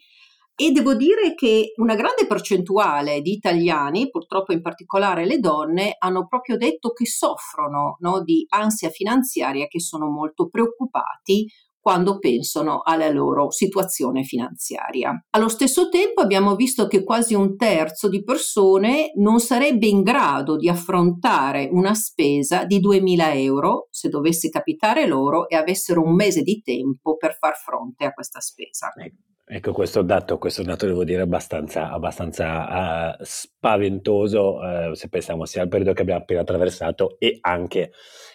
E 0.53 0.71
devo 0.71 0.93
dire 0.93 1.33
che 1.33 1.71
una 1.77 1.95
grande 1.95 2.27
percentuale 2.27 3.21
di 3.21 3.31
italiani, 3.31 4.09
purtroppo 4.09 4.51
in 4.51 4.61
particolare 4.61 5.25
le 5.25 5.39
donne, 5.39 5.95
hanno 5.97 6.27
proprio 6.27 6.57
detto 6.57 6.91
che 6.91 7.07
soffrono 7.07 7.95
no, 7.99 8.21
di 8.21 8.45
ansia 8.49 8.89
finanziaria, 8.89 9.65
che 9.67 9.79
sono 9.79 10.09
molto 10.09 10.49
preoccupati 10.49 11.47
quando 11.81 12.19
pensano 12.19 12.81
alla 12.83 13.09
loro 13.09 13.49
situazione 13.49 14.23
finanziaria. 14.23 15.25
Allo 15.31 15.49
stesso 15.49 15.89
tempo 15.89 16.21
abbiamo 16.21 16.55
visto 16.55 16.87
che 16.87 17.03
quasi 17.03 17.33
un 17.33 17.57
terzo 17.57 18.07
di 18.07 18.23
persone 18.23 19.11
non 19.15 19.39
sarebbe 19.39 19.87
in 19.87 20.03
grado 20.03 20.55
di 20.57 20.69
affrontare 20.69 21.67
una 21.71 21.95
spesa 21.95 22.65
di 22.65 22.79
2.000 22.79 23.35
euro 23.37 23.87
se 23.89 24.09
dovesse 24.09 24.49
capitare 24.49 25.07
loro 25.07 25.49
e 25.49 25.55
avessero 25.55 26.03
un 26.03 26.13
mese 26.13 26.43
di 26.43 26.61
tempo 26.61 27.17
per 27.17 27.35
far 27.37 27.55
fronte 27.55 28.05
a 28.05 28.13
questa 28.13 28.39
spesa. 28.39 28.91
Ecco. 28.95 29.29
Ecco, 29.53 29.73
questo 29.73 30.01
dato, 30.01 30.37
questo 30.37 30.63
dato 30.63 30.85
devo 30.85 31.03
dire 31.03 31.23
abbastanza, 31.23 31.91
abbastanza 31.91 33.17
uh, 33.17 33.21
spaventoso 33.21 34.59
uh, 34.59 34.93
se 34.93 35.09
pensiamo 35.09 35.43
sia 35.43 35.61
al 35.61 35.67
periodo 35.67 35.91
che 35.91 36.03
abbiamo 36.03 36.21
appena 36.21 36.39
attraversato 36.39 37.17
e 37.19 37.37
anche 37.41 37.91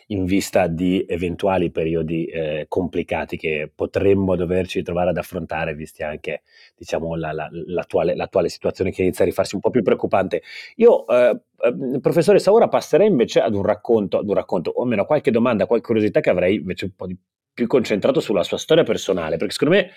in 0.07 0.25
vista 0.25 0.67
di 0.67 1.05
eventuali 1.09 1.71
periodi 1.71 2.27
eh, 2.27 2.67
complicati 2.69 3.37
che 3.37 3.71
potremmo 3.75 4.37
doverci 4.37 4.83
trovare 4.83 5.11
ad 5.11 5.17
affrontare, 5.17 5.75
visti 5.75 6.03
anche 6.03 6.43
diciamo, 6.77 7.17
la, 7.17 7.33
la, 7.33 7.49
l'attuale, 7.51 8.15
l'attuale, 8.15 8.49
situazione 8.49 8.91
che 8.93 9.03
inizia 9.03 9.25
a 9.25 9.29
rifarsi 9.29 9.55
un 9.55 9.61
po' 9.61 9.71
più 9.71 9.83
preoccupante. 9.83 10.43
Io, 10.77 11.07
eh, 11.09 11.41
eh, 11.59 12.01
professoressa, 12.01 12.53
ora 12.53 12.69
passerei 12.69 13.09
invece 13.09 13.41
ad 13.41 13.55
un 13.55 13.63
racconto, 13.63 14.19
ad 14.19 14.29
un 14.29 14.35
racconto, 14.35 14.71
o 14.71 14.83
almeno 14.83 15.05
qualche 15.05 15.31
domanda, 15.31 15.67
qualche 15.67 15.87
curiosità 15.87 16.21
che 16.21 16.31
avrei 16.31 16.57
invece 16.57 16.85
un 16.85 16.93
po' 16.95 17.07
di 17.07 17.17
più 17.57 17.67
concentrato 17.69 18.21
sulla 18.21 18.43
sua 18.43 18.59
storia 18.59 18.85
personale, 18.85 19.39
perché 19.39 19.55
secondo 19.55 19.77
me 19.77 19.91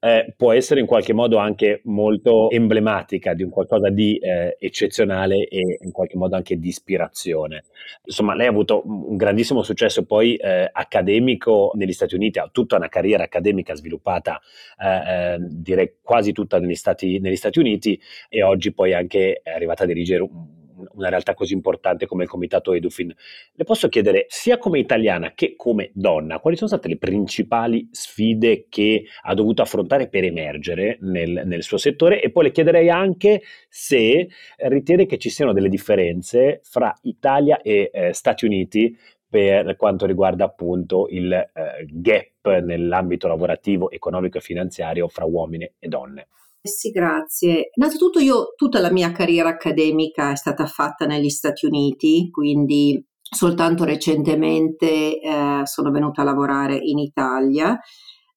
eh, 0.00 0.34
può 0.36 0.52
essere 0.52 0.80
in 0.80 0.86
qualche 0.86 1.14
modo 1.14 1.38
anche 1.38 1.80
molto 1.84 2.50
emblematica 2.50 3.32
di 3.32 3.42
un 3.42 3.48
qualcosa 3.48 3.88
di 3.88 4.18
eh, 4.18 4.58
eccezionale 4.60 5.48
e 5.48 5.78
in 5.80 5.92
qualche 5.92 6.18
modo 6.18 6.36
anche 6.36 6.58
di 6.58 6.68
ispirazione. 6.68 7.64
Insomma, 8.04 8.34
lei 8.34 8.48
ha 8.48 8.50
avuto 8.50 8.82
un 8.84 9.16
grandissimo 9.16 9.62
successo 9.62 10.04
poi 10.04 10.36
eh, 10.36 10.68
accademico 10.70 11.70
negli 11.72 11.94
Stati 11.94 12.14
Uniti, 12.14 12.38
ha 12.38 12.50
tutta 12.52 12.76
una 12.76 12.90
carriera 12.90 13.22
accademica 13.24 13.74
sviluppata, 13.74 14.38
eh, 14.78 15.32
eh, 15.32 15.38
direi 15.40 15.94
quasi 16.02 16.32
tutta 16.32 16.58
negli 16.60 16.74
Stati, 16.74 17.18
negli 17.18 17.36
Stati 17.36 17.58
Uniti 17.58 17.98
e 18.28 18.42
oggi 18.42 18.74
poi 18.74 18.92
anche 18.92 19.40
è 19.42 19.52
arrivata 19.52 19.84
a 19.84 19.86
dirigere 19.86 20.20
un 20.20 20.55
una 20.92 21.08
realtà 21.08 21.34
così 21.34 21.54
importante 21.54 22.06
come 22.06 22.24
il 22.24 22.28
comitato 22.28 22.72
Edufin. 22.72 23.14
Le 23.52 23.64
posso 23.64 23.88
chiedere, 23.88 24.26
sia 24.28 24.58
come 24.58 24.78
italiana 24.78 25.32
che 25.34 25.54
come 25.56 25.90
donna, 25.94 26.38
quali 26.38 26.56
sono 26.56 26.68
state 26.68 26.88
le 26.88 26.98
principali 26.98 27.88
sfide 27.90 28.66
che 28.68 29.04
ha 29.22 29.34
dovuto 29.34 29.62
affrontare 29.62 30.08
per 30.08 30.24
emergere 30.24 30.98
nel, 31.00 31.42
nel 31.44 31.62
suo 31.62 31.78
settore? 31.78 32.20
E 32.20 32.30
poi 32.30 32.44
le 32.44 32.50
chiederei 32.52 32.90
anche 32.90 33.42
se 33.68 34.28
ritiene 34.56 35.06
che 35.06 35.18
ci 35.18 35.30
siano 35.30 35.52
delle 35.52 35.68
differenze 35.68 36.60
fra 36.62 36.94
Italia 37.02 37.60
e 37.60 37.90
eh, 37.92 38.12
Stati 38.12 38.44
Uniti 38.44 38.96
per 39.28 39.76
quanto 39.76 40.06
riguarda 40.06 40.44
appunto 40.44 41.08
il 41.10 41.32
eh, 41.32 41.50
gap 41.88 42.60
nell'ambito 42.60 43.26
lavorativo, 43.26 43.90
economico 43.90 44.38
e 44.38 44.40
finanziario 44.40 45.08
fra 45.08 45.24
uomini 45.24 45.70
e 45.78 45.88
donne. 45.88 46.28
Sì, 46.66 46.90
grazie. 46.90 47.70
Innanzitutto 47.74 48.18
io 48.18 48.54
tutta 48.56 48.80
la 48.80 48.90
mia 48.90 49.12
carriera 49.12 49.50
accademica 49.50 50.32
è 50.32 50.36
stata 50.36 50.66
fatta 50.66 51.06
negli 51.06 51.30
Stati 51.30 51.64
Uniti, 51.64 52.28
quindi 52.30 53.02
soltanto 53.20 53.84
recentemente 53.84 55.20
eh, 55.20 55.60
sono 55.64 55.90
venuta 55.90 56.22
a 56.22 56.24
lavorare 56.24 56.76
in 56.76 56.98
Italia. 56.98 57.78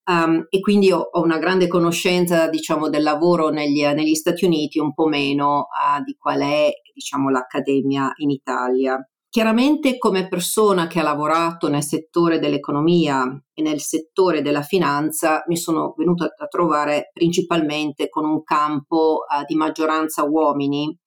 Um, 0.05 0.45
e 0.49 0.59
quindi 0.59 0.91
ho, 0.91 0.99
ho, 0.99 1.21
una 1.21 1.37
grande 1.37 1.67
conoscenza 1.67 2.49
diciamo, 2.49 2.89
del 2.89 3.03
lavoro 3.03 3.49
negli, 3.49 3.83
negli, 3.85 4.15
Stati 4.15 4.45
Uniti, 4.45 4.79
un 4.79 4.93
po' 4.93 5.05
meno 5.05 5.67
uh, 5.69 6.03
di 6.03 6.15
qual 6.17 6.41
è 6.41 6.71
diciamo, 6.93 7.29
l'accademia 7.29 8.11
in 8.17 8.31
Italia. 8.31 8.97
Chiaramente 9.31 9.99
come 9.99 10.27
persona 10.27 10.87
che 10.87 10.99
ha 10.99 11.03
lavorato 11.03 11.69
nel 11.69 11.83
settore 11.83 12.39
dell'economia 12.39 13.27
e 13.53 13.61
nel 13.61 13.79
settore 13.79 14.41
della 14.41 14.63
finanza 14.63 15.43
mi 15.45 15.55
sono 15.55 15.93
venuta 15.95 16.33
a 16.35 16.47
trovare 16.47 17.11
principalmente 17.13 18.09
con 18.09 18.25
un 18.25 18.41
campo 18.41 19.19
uh, 19.19 19.45
di 19.45 19.53
maggioranza 19.53 20.23
uomini 20.23 20.97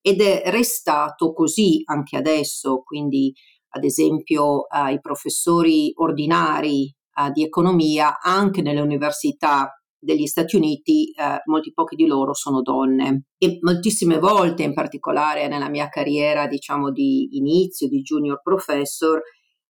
ed 0.00 0.20
è 0.20 0.42
restato 0.46 1.32
così 1.32 1.82
anche 1.86 2.16
adesso, 2.16 2.82
quindi 2.84 3.34
ad 3.70 3.82
esempio 3.82 4.58
uh, 4.60 4.92
i 4.92 5.00
professori 5.00 5.90
ordinari 5.96 6.94
uh, 7.16 7.32
di 7.32 7.42
economia 7.42 8.20
anche 8.20 8.62
nelle 8.62 8.80
università 8.80 9.81
degli 10.02 10.26
Stati 10.26 10.56
Uniti, 10.56 11.12
eh, 11.12 11.40
molti 11.44 11.72
pochi 11.72 11.94
di 11.94 12.06
loro 12.06 12.34
sono 12.34 12.60
donne 12.60 13.26
e 13.38 13.58
moltissime 13.60 14.18
volte, 14.18 14.64
in 14.64 14.74
particolare 14.74 15.46
nella 15.46 15.70
mia 15.70 15.88
carriera, 15.88 16.48
diciamo 16.48 16.90
di 16.90 17.36
inizio, 17.36 17.88
di 17.88 18.02
junior 18.02 18.40
professor, 18.42 19.22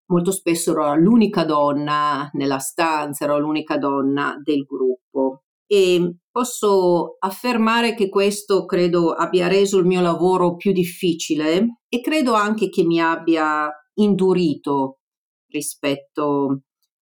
molto 0.07 0.33
spesso 0.33 0.71
ero 0.73 0.97
l'unica 0.97 1.45
donna 1.45 2.29
nella 2.33 2.59
stanza, 2.59 3.25
ero 3.25 3.39
l'unica 3.39 3.77
donna 3.77 4.35
del 4.43 4.65
gruppo. 4.65 5.43
E 5.67 6.17
posso 6.31 7.17
affermare 7.19 7.95
che 7.95 8.09
questo 8.09 8.65
credo 8.65 9.13
abbia 9.13 9.49
reso 9.49 9.79
il 9.79 9.87
mio 9.87 10.01
lavoro 10.01 10.57
più 10.57 10.73
difficile 10.73 11.81
e 11.89 12.01
credo 12.01 12.35
anche 12.35 12.69
che 12.69 12.85
mi 12.85 13.01
abbia 13.01 13.71
indurito 13.95 14.99
rispetto 15.49 16.63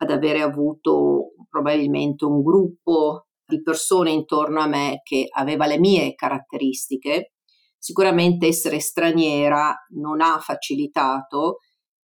ad 0.02 0.10
avere 0.10 0.40
avuto 0.40 1.32
probabilmente 1.48 2.24
un 2.24 2.42
gruppo 2.42 3.26
di 3.44 3.62
persone 3.62 4.10
intorno 4.10 4.60
a 4.60 4.66
me 4.66 5.00
che 5.02 5.26
aveva 5.30 5.66
le 5.66 5.78
mie 5.78 6.14
caratteristiche. 6.14 7.32
Sicuramente 7.76 8.46
essere 8.46 8.80
straniera 8.80 9.74
non 9.94 10.20
ha 10.20 10.38
facilitato, 10.38 11.58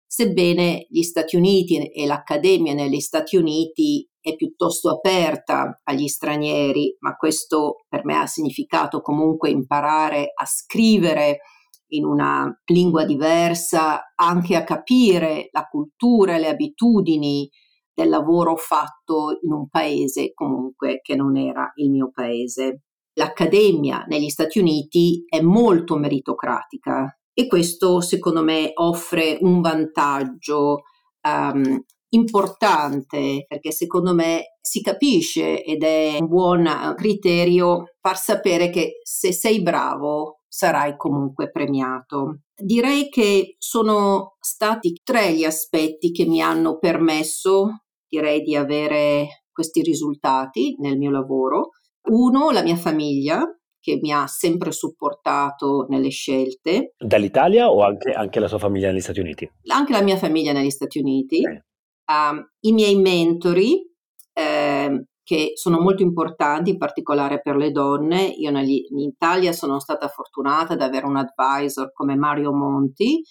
sebbene 0.05 0.85
gli 0.89 1.01
Stati 1.01 1.35
Uniti 1.35 1.77
e 1.77 2.05
l'accademia 2.05 2.73
negli 2.73 2.99
Stati 2.99 3.35
Uniti 3.35 4.07
è 4.21 4.35
piuttosto 4.35 4.89
aperta 4.89 5.81
agli 5.83 6.07
stranieri, 6.07 6.95
ma 6.99 7.15
questo 7.15 7.85
per 7.89 8.05
me 8.05 8.17
ha 8.17 8.27
significato 8.27 9.01
comunque 9.01 9.49
imparare 9.49 10.31
a 10.33 10.45
scrivere 10.45 11.39
in 11.93 12.05
una 12.05 12.49
lingua 12.65 13.03
diversa, 13.03 14.13
anche 14.15 14.55
a 14.55 14.63
capire 14.63 15.49
la 15.51 15.65
cultura 15.69 16.37
le 16.37 16.47
abitudini 16.47 17.49
del 17.93 18.09
lavoro 18.09 18.55
fatto 18.55 19.37
in 19.41 19.51
un 19.51 19.67
paese 19.69 20.33
comunque 20.33 20.99
che 21.01 21.15
non 21.15 21.37
era 21.37 21.71
il 21.75 21.89
mio 21.89 22.09
paese. 22.13 22.83
L'accademia 23.13 24.05
negli 24.07 24.29
Stati 24.29 24.59
Uniti 24.59 25.23
è 25.27 25.41
molto 25.41 25.97
meritocratica 25.97 27.13
e 27.33 27.47
questo 27.47 28.01
secondo 28.01 28.43
me 28.43 28.71
offre 28.75 29.37
un 29.41 29.61
vantaggio 29.61 30.83
um, 31.21 31.83
importante 32.13 33.45
perché 33.47 33.71
secondo 33.71 34.13
me 34.13 34.57
si 34.61 34.81
capisce 34.81 35.63
ed 35.63 35.83
è 35.83 36.17
un 36.19 36.27
buon 36.27 36.93
criterio 36.95 37.93
far 37.99 38.17
sapere 38.17 38.69
che 38.69 38.99
se 39.03 39.31
sei 39.33 39.61
bravo 39.61 40.41
sarai 40.47 40.97
comunque 40.97 41.49
premiato. 41.49 42.41
Direi 42.53 43.09
che 43.09 43.55
sono 43.57 44.35
stati 44.39 44.99
tre 45.03 45.33
gli 45.33 45.45
aspetti 45.45 46.11
che 46.11 46.25
mi 46.25 46.41
hanno 46.41 46.77
permesso, 46.77 47.80
direi, 48.11 48.41
di 48.41 48.55
avere 48.57 49.45
questi 49.51 49.81
risultati 49.81 50.75
nel 50.79 50.97
mio 50.97 51.11
lavoro. 51.11 51.69
Uno, 52.09 52.51
la 52.51 52.61
mia 52.61 52.75
famiglia, 52.75 53.41
che 53.79 53.99
mi 54.01 54.11
ha 54.11 54.27
sempre 54.27 54.71
supportato 54.71 55.85
nelle 55.87 56.09
scelte. 56.09 56.93
Dall'Italia 56.97 57.71
o 57.71 57.83
anche, 57.83 58.11
anche 58.11 58.39
la 58.39 58.47
sua 58.47 58.59
famiglia 58.59 58.91
negli 58.91 59.01
Stati 59.01 59.21
Uniti? 59.21 59.49
Anche 59.67 59.93
la 59.93 60.01
mia 60.01 60.17
famiglia 60.17 60.51
negli 60.51 60.69
Stati 60.69 60.99
Uniti. 60.99 61.39
Okay. 61.39 61.61
Uh, 62.05 62.43
I 62.59 62.73
miei 62.73 62.95
mentori, 62.95 63.81
eh, 64.33 65.05
che 65.23 65.51
sono 65.53 65.79
molto 65.79 66.03
importanti, 66.03 66.71
in 66.71 66.77
particolare 66.77 67.39
per 67.39 67.55
le 67.55 67.71
donne. 67.71 68.23
Io 68.23 68.51
negli, 68.51 68.85
in 68.89 68.99
Italia 68.99 69.53
sono 69.53 69.79
stata 69.79 70.09
fortunata 70.09 70.73
ad 70.73 70.81
avere 70.81 71.05
un 71.05 71.15
advisor 71.15 71.91
come 71.93 72.15
Mario 72.15 72.51
Monti. 72.51 73.21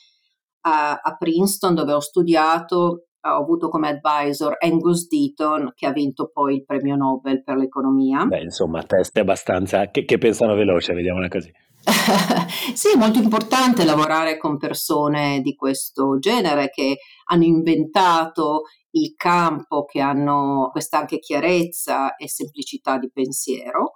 Uh, 0.62 0.96
a 1.00 1.16
Princeton, 1.18 1.74
dove 1.74 1.92
ho 1.92 2.00
studiato, 2.00 3.06
ho 3.22 3.36
avuto 3.42 3.68
come 3.68 3.88
advisor 3.88 4.56
Angus 4.58 5.06
Deaton 5.06 5.72
che 5.74 5.86
ha 5.86 5.92
vinto 5.92 6.30
poi 6.32 6.56
il 6.56 6.64
premio 6.64 6.96
Nobel 6.96 7.42
per 7.42 7.56
l'economia. 7.56 8.24
Beh, 8.24 8.42
insomma, 8.42 8.82
test 8.82 9.16
abbastanza 9.18 9.90
che, 9.90 10.04
che 10.04 10.18
pensano 10.18 10.54
veloce, 10.54 10.94
vediamola 10.94 11.28
così. 11.28 11.52
sì, 12.74 12.92
è 12.94 12.98
molto 12.98 13.18
importante 13.18 13.84
lavorare 13.84 14.36
con 14.36 14.58
persone 14.58 15.40
di 15.40 15.54
questo 15.54 16.18
genere 16.18 16.68
che 16.68 16.98
hanno 17.26 17.44
inventato 17.44 18.62
il 18.92 19.14
campo, 19.16 19.84
che 19.84 20.00
hanno 20.00 20.68
questa 20.72 20.98
anche 20.98 21.18
chiarezza 21.18 22.16
e 22.16 22.28
semplicità 22.28 22.98
di 22.98 23.10
pensiero 23.10 23.94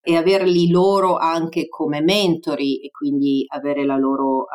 e 0.00 0.16
averli 0.16 0.70
loro 0.70 1.16
anche 1.16 1.68
come 1.68 2.00
mentori 2.00 2.80
e 2.80 2.90
quindi 2.90 3.44
avere 3.48 3.84
la 3.84 3.96
loro 3.96 4.36
uh, 4.36 4.46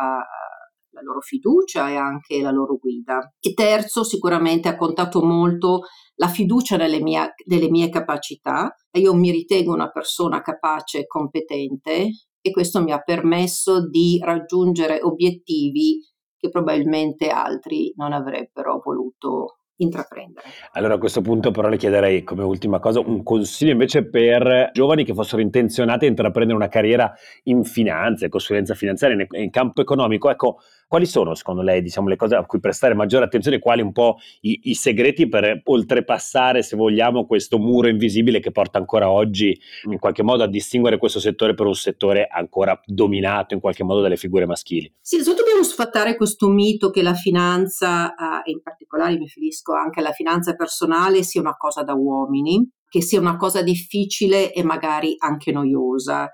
la 0.93 1.01
loro 1.01 1.19
fiducia 1.21 1.89
e 1.89 1.95
anche 1.95 2.41
la 2.41 2.51
loro 2.51 2.77
guida. 2.77 3.33
E 3.39 3.53
terzo, 3.53 4.03
sicuramente 4.03 4.67
ha 4.67 4.77
contato 4.77 5.21
molto 5.23 5.81
la 6.15 6.27
fiducia 6.27 6.77
nelle 6.77 7.01
mie, 7.01 7.33
nelle 7.45 7.69
mie 7.69 7.89
capacità. 7.89 8.73
Io 8.97 9.13
mi 9.13 9.31
ritengo 9.31 9.73
una 9.73 9.89
persona 9.89 10.41
capace 10.41 10.99
e 10.99 11.07
competente 11.07 12.09
e 12.39 12.51
questo 12.51 12.81
mi 12.81 12.91
ha 12.91 12.99
permesso 12.99 13.87
di 13.89 14.19
raggiungere 14.23 14.99
obiettivi 15.01 15.99
che 16.37 16.49
probabilmente 16.49 17.29
altri 17.29 17.93
non 17.95 18.11
avrebbero 18.11 18.81
voluto 18.83 19.59
intraprendere. 19.77 20.47
Allora 20.73 20.95
a 20.95 20.97
questo 20.97 21.21
punto 21.21 21.51
però 21.51 21.67
le 21.67 21.77
chiederei 21.77 22.23
come 22.23 22.43
ultima 22.43 22.79
cosa 22.79 22.99
un 22.99 23.23
consiglio 23.23 23.71
invece 23.71 24.07
per 24.07 24.69
giovani 24.73 25.03
che 25.03 25.13
fossero 25.13 25.41
intenzionati 25.41 26.05
a 26.05 26.09
intraprendere 26.09 26.57
una 26.57 26.67
carriera 26.67 27.11
in 27.43 27.63
finanza, 27.63 28.27
consulenza 28.29 28.75
finanziaria, 28.75 29.25
in 29.31 29.49
campo 29.49 29.81
economico. 29.81 30.29
Ecco, 30.29 30.57
quali 30.93 31.07
sono 31.07 31.33
secondo 31.33 31.63
lei 31.63 31.81
diciamo, 31.81 32.07
le 32.07 32.15
cose 32.15 32.35
a 32.35 32.45
cui 32.45 32.59
prestare 32.59 32.93
maggiore 32.93 33.25
attenzione, 33.25 33.57
quali 33.57 33.81
un 33.81 33.91
po' 33.91 34.17
i, 34.41 34.59
i, 34.65 34.75
segreti 34.75 35.27
per 35.27 35.61
oltrepassare, 35.63 36.61
se 36.61 36.75
vogliamo, 36.75 37.25
questo 37.25 37.57
muro 37.57 37.87
invisibile 37.87 38.39
che 38.39 38.51
porta 38.51 38.77
ancora 38.77 39.09
oggi 39.09 39.59
in 39.89 39.97
qualche 39.97 40.21
modo 40.21 40.43
a 40.43 40.47
distinguere 40.47 40.99
questo 40.99 41.19
settore 41.19 41.55
per 41.55 41.65
un 41.65 41.73
settore 41.73 42.27
ancora 42.27 42.79
dominato 42.85 43.55
in 43.55 43.59
qualche 43.59 43.83
modo 43.83 44.01
dalle 44.01 44.17
figure 44.17 44.45
maschili? 44.45 44.93
Sì, 45.01 45.15
innanzitutto 45.15 45.41
dobbiamo 45.43 45.63
sfatare 45.63 46.15
questo 46.15 46.47
mito 46.47 46.91
che 46.91 47.01
la 47.01 47.15
finanza, 47.15 48.13
eh, 48.13 48.49
e 48.49 48.51
in 48.51 48.61
particolare 48.61 49.13
mi 49.13 49.23
riferisco 49.23 49.73
anche 49.73 49.99
alla 49.99 50.11
finanza 50.11 50.53
personale, 50.53 51.23
sia 51.23 51.41
una 51.41 51.57
cosa 51.57 51.81
da 51.81 51.95
uomini, 51.95 52.69
che 52.87 53.01
sia 53.01 53.19
una 53.19 53.35
cosa 53.35 53.63
difficile 53.63 54.53
e 54.53 54.61
magari 54.61 55.15
anche 55.17 55.51
noiosa. 55.51 56.29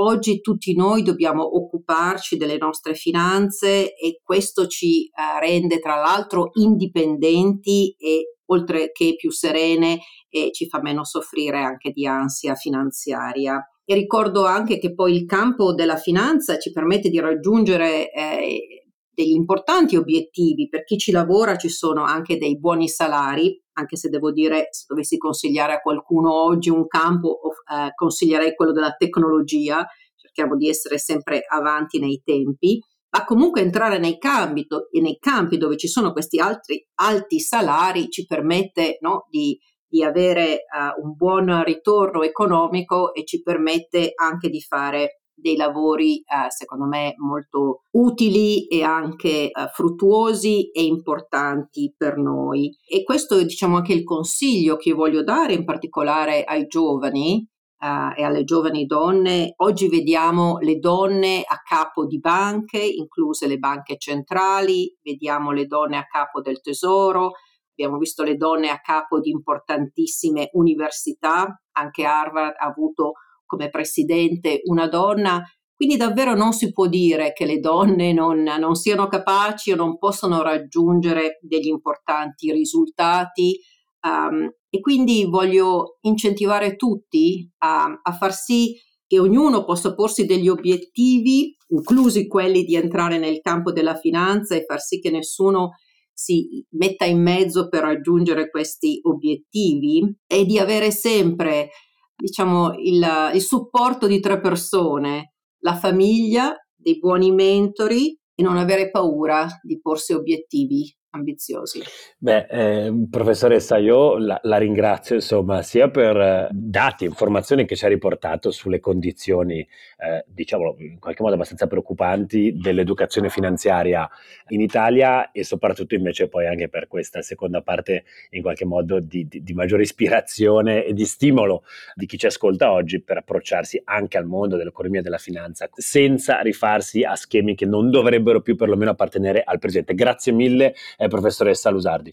Oggi 0.00 0.40
tutti 0.40 0.76
noi 0.76 1.02
dobbiamo 1.02 1.56
occuparci 1.56 2.36
delle 2.36 2.56
nostre 2.56 2.94
finanze 2.94 3.96
e 3.96 4.20
questo 4.22 4.68
ci 4.68 5.06
eh, 5.06 5.40
rende 5.40 5.80
tra 5.80 5.96
l'altro 5.96 6.50
indipendenti 6.54 7.96
e 7.98 8.36
oltre 8.46 8.92
che 8.92 9.16
più 9.16 9.32
serene 9.32 9.98
e 10.28 10.52
ci 10.52 10.68
fa 10.68 10.80
meno 10.80 11.04
soffrire 11.04 11.58
anche 11.58 11.90
di 11.90 12.06
ansia 12.06 12.54
finanziaria. 12.54 13.60
E 13.84 13.94
ricordo 13.94 14.46
anche 14.46 14.78
che 14.78 14.94
poi 14.94 15.16
il 15.16 15.24
campo 15.24 15.74
della 15.74 15.96
finanza 15.96 16.58
ci 16.58 16.70
permette 16.70 17.08
di 17.08 17.18
raggiungere 17.18 18.12
eh, 18.12 18.92
degli 19.10 19.34
importanti 19.34 19.96
obiettivi. 19.96 20.68
Per 20.68 20.84
chi 20.84 20.96
ci 20.96 21.10
lavora 21.10 21.56
ci 21.56 21.68
sono 21.68 22.04
anche 22.04 22.38
dei 22.38 22.56
buoni 22.56 22.88
salari, 22.88 23.60
anche 23.78 23.96
se 23.96 24.08
devo 24.08 24.32
dire, 24.32 24.68
se 24.70 24.84
dovessi 24.88 25.16
consigliare 25.16 25.74
a 25.74 25.80
qualcuno 25.80 26.32
oggi 26.32 26.68
un 26.68 26.86
campo, 26.86 27.38
eh, 27.72 27.92
consiglierei 27.94 28.54
quello 28.54 28.72
della 28.72 28.94
tecnologia, 28.96 29.86
cerchiamo 30.16 30.56
di 30.56 30.68
essere 30.68 30.98
sempre 30.98 31.42
avanti 31.48 31.98
nei 31.98 32.20
tempi, 32.24 32.80
ma 33.10 33.24
comunque 33.24 33.62
entrare 33.62 33.98
nei 33.98 34.18
campi, 34.18 34.66
nei 35.00 35.18
campi 35.18 35.56
dove 35.56 35.76
ci 35.76 35.88
sono 35.88 36.12
questi 36.12 36.40
altri 36.40 36.84
alti 36.96 37.40
salari 37.40 38.10
ci 38.10 38.26
permette 38.26 38.98
no, 39.00 39.26
di, 39.30 39.58
di, 39.86 40.04
avere 40.04 40.64
uh, 40.70 41.02
un 41.02 41.14
buon 41.14 41.62
ritorno 41.64 42.22
economico 42.22 43.14
e 43.14 43.24
ci 43.24 43.40
permette 43.40 44.12
anche 44.14 44.50
di 44.50 44.60
fare 44.60 45.22
dei 45.40 45.56
lavori 45.56 46.18
eh, 46.18 46.50
secondo 46.50 46.86
me 46.86 47.14
molto 47.16 47.82
utili 47.92 48.66
e 48.66 48.82
anche 48.82 49.50
eh, 49.50 49.52
fruttuosi 49.72 50.70
e 50.70 50.84
importanti 50.84 51.94
per 51.96 52.16
noi. 52.16 52.76
E 52.86 53.02
questo 53.04 53.36
è 53.36 53.44
diciamo 53.44 53.76
anche 53.76 53.92
il 53.92 54.04
consiglio 54.04 54.76
che 54.76 54.92
voglio 54.92 55.22
dare 55.22 55.54
in 55.54 55.64
particolare 55.64 56.44
ai 56.44 56.66
giovani 56.66 57.46
eh, 57.78 58.20
e 58.20 58.22
alle 58.22 58.44
giovani 58.44 58.84
donne. 58.86 59.54
Oggi 59.56 59.88
vediamo 59.88 60.58
le 60.58 60.78
donne 60.78 61.42
a 61.46 61.60
capo 61.62 62.06
di 62.06 62.18
banche, 62.18 62.78
incluse 62.78 63.46
le 63.46 63.58
banche 63.58 63.96
centrali, 63.98 64.96
vediamo 65.02 65.52
le 65.52 65.66
donne 65.66 65.96
a 65.96 66.06
capo 66.06 66.40
del 66.40 66.60
tesoro, 66.60 67.32
abbiamo 67.70 67.98
visto 67.98 68.24
le 68.24 68.36
donne 68.36 68.70
a 68.70 68.80
capo 68.80 69.20
di 69.20 69.30
importantissime 69.30 70.48
università, 70.52 71.62
anche 71.72 72.04
Harvard 72.04 72.54
ha 72.58 72.66
avuto 72.66 73.12
come 73.48 73.70
presidente 73.70 74.60
una 74.64 74.86
donna. 74.86 75.42
Quindi 75.74 75.96
davvero 75.96 76.34
non 76.34 76.52
si 76.52 76.70
può 76.70 76.86
dire 76.86 77.32
che 77.32 77.46
le 77.46 77.60
donne 77.60 78.12
non, 78.12 78.42
non 78.42 78.74
siano 78.74 79.06
capaci 79.06 79.72
o 79.72 79.76
non 79.76 79.96
possono 79.96 80.42
raggiungere 80.42 81.38
degli 81.40 81.68
importanti 81.68 82.52
risultati. 82.52 83.58
Um, 84.02 84.50
e 84.70 84.80
quindi 84.80 85.24
voglio 85.24 85.96
incentivare 86.02 86.76
tutti 86.76 87.48
a, 87.58 87.84
a 88.02 88.12
far 88.12 88.34
sì 88.34 88.74
che 89.06 89.18
ognuno 89.18 89.64
possa 89.64 89.94
porsi 89.94 90.26
degli 90.26 90.48
obiettivi, 90.48 91.56
inclusi 91.68 92.26
quelli 92.26 92.64
di 92.64 92.76
entrare 92.76 93.18
nel 93.18 93.40
campo 93.40 93.72
della 93.72 93.96
finanza 93.96 94.54
e 94.54 94.64
far 94.66 94.80
sì 94.80 95.00
che 95.00 95.10
nessuno 95.10 95.70
si 96.12 96.66
metta 96.70 97.04
in 97.04 97.22
mezzo 97.22 97.68
per 97.68 97.82
raggiungere 97.82 98.50
questi 98.50 98.98
obiettivi 99.04 100.02
e 100.26 100.44
di 100.44 100.58
avere 100.58 100.90
sempre 100.90 101.70
diciamo, 102.18 102.74
il, 102.74 103.30
il 103.34 103.40
supporto 103.40 104.06
di 104.06 104.20
tre 104.20 104.40
persone, 104.40 105.34
la 105.60 105.76
famiglia, 105.76 106.54
dei 106.74 106.98
buoni 106.98 107.32
mentori 107.32 108.18
e 108.34 108.42
non 108.42 108.56
avere 108.56 108.90
paura 108.90 109.46
di 109.62 109.80
porsi 109.80 110.12
obiettivi 110.12 110.92
ambiziosi. 111.10 111.82
Beh, 112.18 112.46
eh, 112.50 112.92
professoressa, 113.10 113.78
io 113.78 114.18
la, 114.18 114.38
la, 114.42 114.58
ringrazio 114.58 115.14
insomma 115.14 115.62
sia 115.62 115.88
per 115.88 116.16
eh, 116.16 116.48
dati 116.50 117.04
informazioni 117.04 117.64
che 117.64 117.76
ci 117.76 117.84
ha 117.84 117.88
riportato 117.88 118.50
sulle 118.50 118.80
condizioni, 118.80 119.60
eh, 119.60 120.24
diciamo 120.26 120.76
in 120.78 120.98
qualche 120.98 121.22
modo 121.22 121.34
abbastanza 121.34 121.66
preoccupanti 121.66 122.56
dell'educazione 122.56 123.30
finanziaria 123.30 124.08
in 124.48 124.60
Italia 124.60 125.30
e 125.30 125.44
soprattutto 125.44 125.94
invece 125.94 126.28
poi 126.28 126.46
anche 126.46 126.68
per 126.68 126.88
questa 126.88 127.22
seconda 127.22 127.62
parte 127.62 128.04
in 128.30 128.42
qualche 128.42 128.64
modo 128.64 129.00
di, 129.00 129.26
di, 129.26 129.42
di 129.42 129.54
maggiore 129.54 129.82
ispirazione 129.82 130.84
e 130.84 130.92
di 130.92 131.04
stimolo 131.04 131.64
di 131.94 132.06
chi 132.06 132.18
ci 132.18 132.26
ascolta 132.26 132.70
oggi 132.72 133.00
per 133.00 133.18
approcciarsi 133.18 133.80
anche 133.84 134.18
al 134.18 134.26
mondo 134.26 134.56
dell'economia 134.56 135.00
e 135.00 135.02
della 135.02 135.18
finanza 135.18 135.68
senza 135.74 136.40
rifarsi 136.40 137.02
a 137.02 137.14
schemi 137.14 137.54
che 137.54 137.64
non 137.64 137.90
dovrebbero 137.90 138.40
più 138.40 138.56
perlomeno 138.56 138.90
appartenere 138.90 139.42
al 139.44 139.58
presente. 139.58 139.94
Grazie 139.94 140.32
mille 140.32 140.74
eh, 140.98 141.08
professoressa 141.08 141.70
Lusardi. 141.70 142.12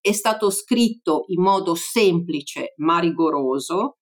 è 0.00 0.12
stato 0.12 0.48
scritto 0.50 1.24
in 1.28 1.42
modo 1.42 1.74
semplice 1.76 2.72
ma 2.78 2.98
rigoroso 2.98 3.98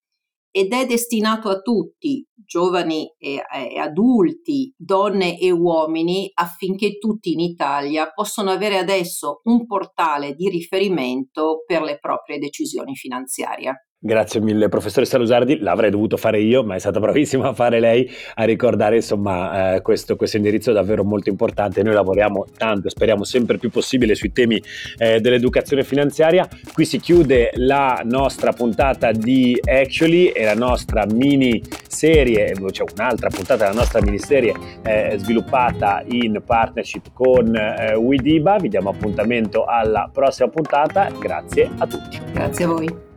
ed 0.51 0.73
è 0.73 0.87
destinato 0.87 1.49
a 1.49 1.61
tutti, 1.61 2.27
giovani 2.35 3.15
e, 3.19 3.43
e, 3.53 3.79
adulti, 3.79 4.75
donne 4.77 5.39
e 5.39 5.51
uomini, 5.51 6.31
affinché 6.35 6.99
tutti 6.99 7.33
in 7.33 7.41
Italia 7.41 8.11
possano 8.11 8.51
avere 8.51 8.79
adesso 8.79 9.41
un 9.45 9.67
portale 9.67 10.35
di 10.35 10.49
riferimento 10.49 11.63
per 11.65 11.83
le 11.83 11.99
proprie 11.99 12.39
decisioni 12.39 12.95
finanziarie. 12.95 13.90
Grazie 14.03 14.41
mille 14.41 14.71
professoressa 14.71 15.19
Lusardi, 15.19 15.59
l'avrei 15.59 15.91
dovuto 15.91 16.17
fare 16.17 16.41
io, 16.41 16.65
ma 16.65 16.75
è 16.75 16.79
stata 16.79 16.99
bravissima 16.99 17.49
a 17.49 17.53
fare 17.53 17.81
lei 17.81 18.11
a 18.37 18.45
ricordare 18.45 18.97
insomma 18.97 19.75
eh, 19.75 19.83
questo, 19.83 20.17
questo, 20.17 20.39
indirizzo 20.39 20.73
davvero 20.73 21.05
molto 21.05 21.29
importante. 21.29 21.83
Noi 21.83 21.93
lavoriamo 21.93 22.47
tanto, 22.57 22.89
speriamo 22.89 23.25
sempre 23.25 23.59
più 23.59 23.69
possibile 23.69 24.15
sui 24.15 24.33
temi 24.33 24.59
eh, 24.97 25.21
dell'educazione 25.21 25.85
finanziaria. 25.85 26.49
Qui 26.73 26.87
si 26.87 26.99
chiude 26.99 27.51
la 27.57 28.01
nostra 28.03 28.53
puntata 28.53 29.13
di 29.13 29.61
Actually 29.63 30.29
e 30.29 30.45
la 30.47 30.55
nostra 30.55 31.05
mini 31.05 31.63
serie, 31.87 32.55
cioè 32.71 32.87
un'altra 32.97 33.29
puntata 33.29 33.67
della 33.67 33.79
nostra 33.79 34.01
miniserie 34.01 34.55
eh, 34.83 35.17
sviluppata 35.19 36.03
in 36.07 36.43
partnership 36.43 37.13
con 37.13 37.55
eh, 37.55 37.97
Widiba. 37.97 38.57
Vi 38.57 38.71
diamo 38.71 38.89
appuntamento 38.89 39.67
alla 39.67 40.09
prossima 40.11 40.49
puntata. 40.49 41.11
Grazie 41.19 41.69
a 41.77 41.87
tutti. 41.87 42.19
Grazie 42.33 42.65
a 42.65 42.69
voi. 42.69 43.09